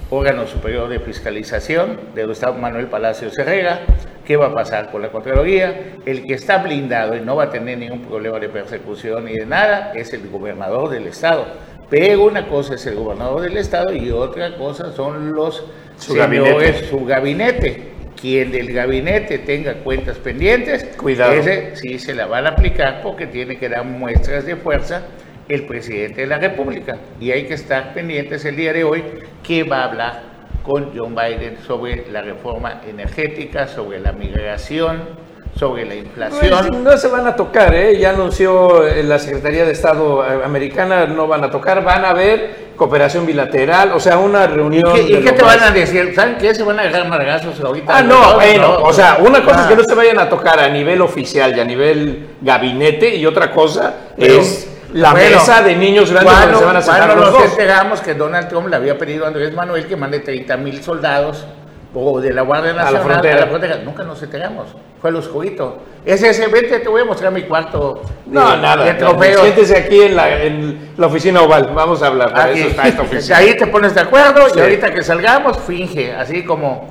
[0.10, 3.82] órgano superior de fiscalización del Estado Manuel Palacios Herrera,
[4.26, 5.93] qué va a pasar con la Contraloría.
[6.05, 9.45] El que está blindado y no va a tener ningún problema de persecución ni de
[9.45, 11.45] nada es el gobernador del Estado.
[11.89, 15.64] Pero una cosa es el gobernador del Estado y otra cosa son los
[15.97, 16.88] Su señores, gabinete.
[16.88, 17.84] su gabinete.
[18.20, 21.32] Quien del gabinete tenga cuentas pendientes, Cuidado.
[21.34, 25.03] ese sí se la van a aplicar porque tiene que dar muestras de fuerza
[25.50, 26.97] el presidente de la República.
[27.20, 29.04] Y hay que estar pendientes el día de hoy
[29.43, 30.22] que va a hablar
[30.64, 36.68] con John Biden sobre la reforma energética, sobre la migración, sobre la inflación.
[36.68, 37.97] Pues, no se van a tocar, ¿eh?
[37.97, 42.14] ya anunció eh, la Secretaría de Estado eh, americana, no van a tocar, van a
[42.14, 44.95] ver cooperación bilateral, o sea, una ¿Y reunión.
[44.95, 46.14] y qué te van a decir?
[46.16, 46.54] ¿Saben qué?
[46.54, 47.97] Se van a agarrar margazos ahorita.
[47.97, 49.62] Ah, no, No, bueno, no, o sea, una cosa ah.
[49.64, 53.26] es que no se vayan a tocar a nivel oficial y a nivel gabinete y
[53.26, 56.82] otra cosa Pero, es la bueno, mesa de niños grandes donde ¿cuándo- se van a
[56.82, 60.20] sentar los nos enteramos que Donald Trump le había pedido a Andrés Manuel que mande
[60.20, 61.46] 30 mil soldados
[61.94, 63.48] o de la Guardia A la Nacional frontera.
[63.48, 63.78] frontera?
[63.84, 64.68] Nunca nos enteramos.
[65.02, 65.82] Fue lo oscurito.
[66.06, 69.42] Ese, ese, vente, te voy a mostrar mi cuarto de, No, nada, de trofeos.
[69.42, 72.60] siéntese aquí en la, en la oficina oval, vamos a hablar, para Aquí.
[72.60, 73.38] eso está esta oficina.
[73.38, 74.54] Ahí te pones de acuerdo Sí.
[74.58, 76.88] y ahorita que salgamos, finge, así como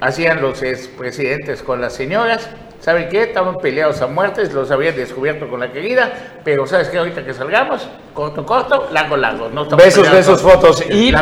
[0.00, 2.48] hacían los expresidentes con las señoras.
[2.80, 3.22] ¿Saben qué?
[3.24, 6.12] Estaban peleados a muertes, los habían descubierto con la querida,
[6.44, 6.98] pero ¿sabes qué?
[6.98, 9.48] Ahorita que salgamos, corto, corto, largo, largo.
[9.48, 10.84] No Besos, besos, fotos.
[10.88, 11.20] Y la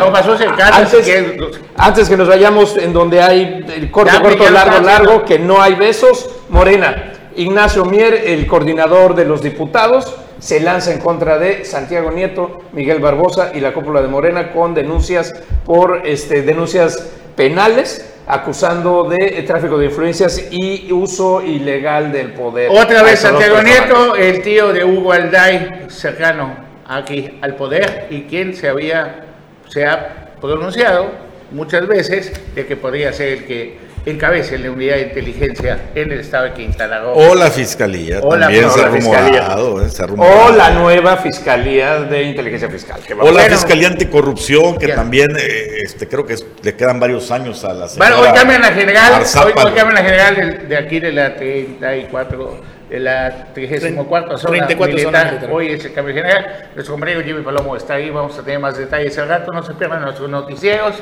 [0.72, 4.52] antes, los- antes que nos vayamos en donde hay el corto, Ya me corto, quedo
[4.52, 7.12] largo, largo, que no hay besos, Morena.
[7.36, 13.00] Ignacio Mier, el coordinador de los diputados, se lanza en contra de Santiago Nieto, Miguel
[13.00, 15.32] Barbosa y la cúpula de Morena con denuncias
[15.64, 22.70] por este, denuncias penales acusando de eh, tráfico de influencias y uso ilegal del poder.
[22.70, 23.62] Otra vez Santiago.
[23.62, 26.56] Nieto, el tío de Hugo Alday, cercano
[26.86, 29.24] aquí al poder, y quien se había,
[29.68, 31.10] se ha pronunciado
[31.50, 36.20] muchas veces de que podría ser el que encabece la unidad de inteligencia en el
[36.20, 37.12] estado de Quintana Roo.
[37.14, 39.40] O la fiscalía, O la- también o se ha la fiscalía.
[39.40, 40.44] rumorado, eh, se ha rumorado.
[40.46, 43.00] O la nueva Fiscalía de Inteligencia Fiscal.
[43.06, 44.94] que va- O la Bueno, Fiscalía Anticorrupción, que Ya.
[44.94, 48.34] también eh, este, creo que es- le quedan varios años a la Bueno, hoy señora
[48.34, 53.52] cambian la general, hoy, cambian la general de, de aquí de la 34, de la
[53.54, 55.26] 34 zona 34 zona militar.
[55.34, 55.50] militar.
[55.52, 56.68] Hoy es el cambio general.
[56.74, 59.72] Nuestro compañero Jimmy Palomo está ahí, vamos a tener más detalles al rato, no se
[59.74, 60.96] pierdan nuestros noticieros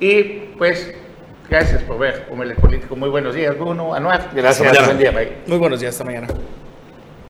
[0.00, 0.22] y
[0.58, 0.92] pues
[1.48, 2.96] gracias por ver Humilde Político.
[2.96, 4.30] Muy buenos días, Bruno, Anuar.
[4.34, 5.42] Gracias, Hasta.
[5.46, 6.28] Muy buenos días, hasta mañana.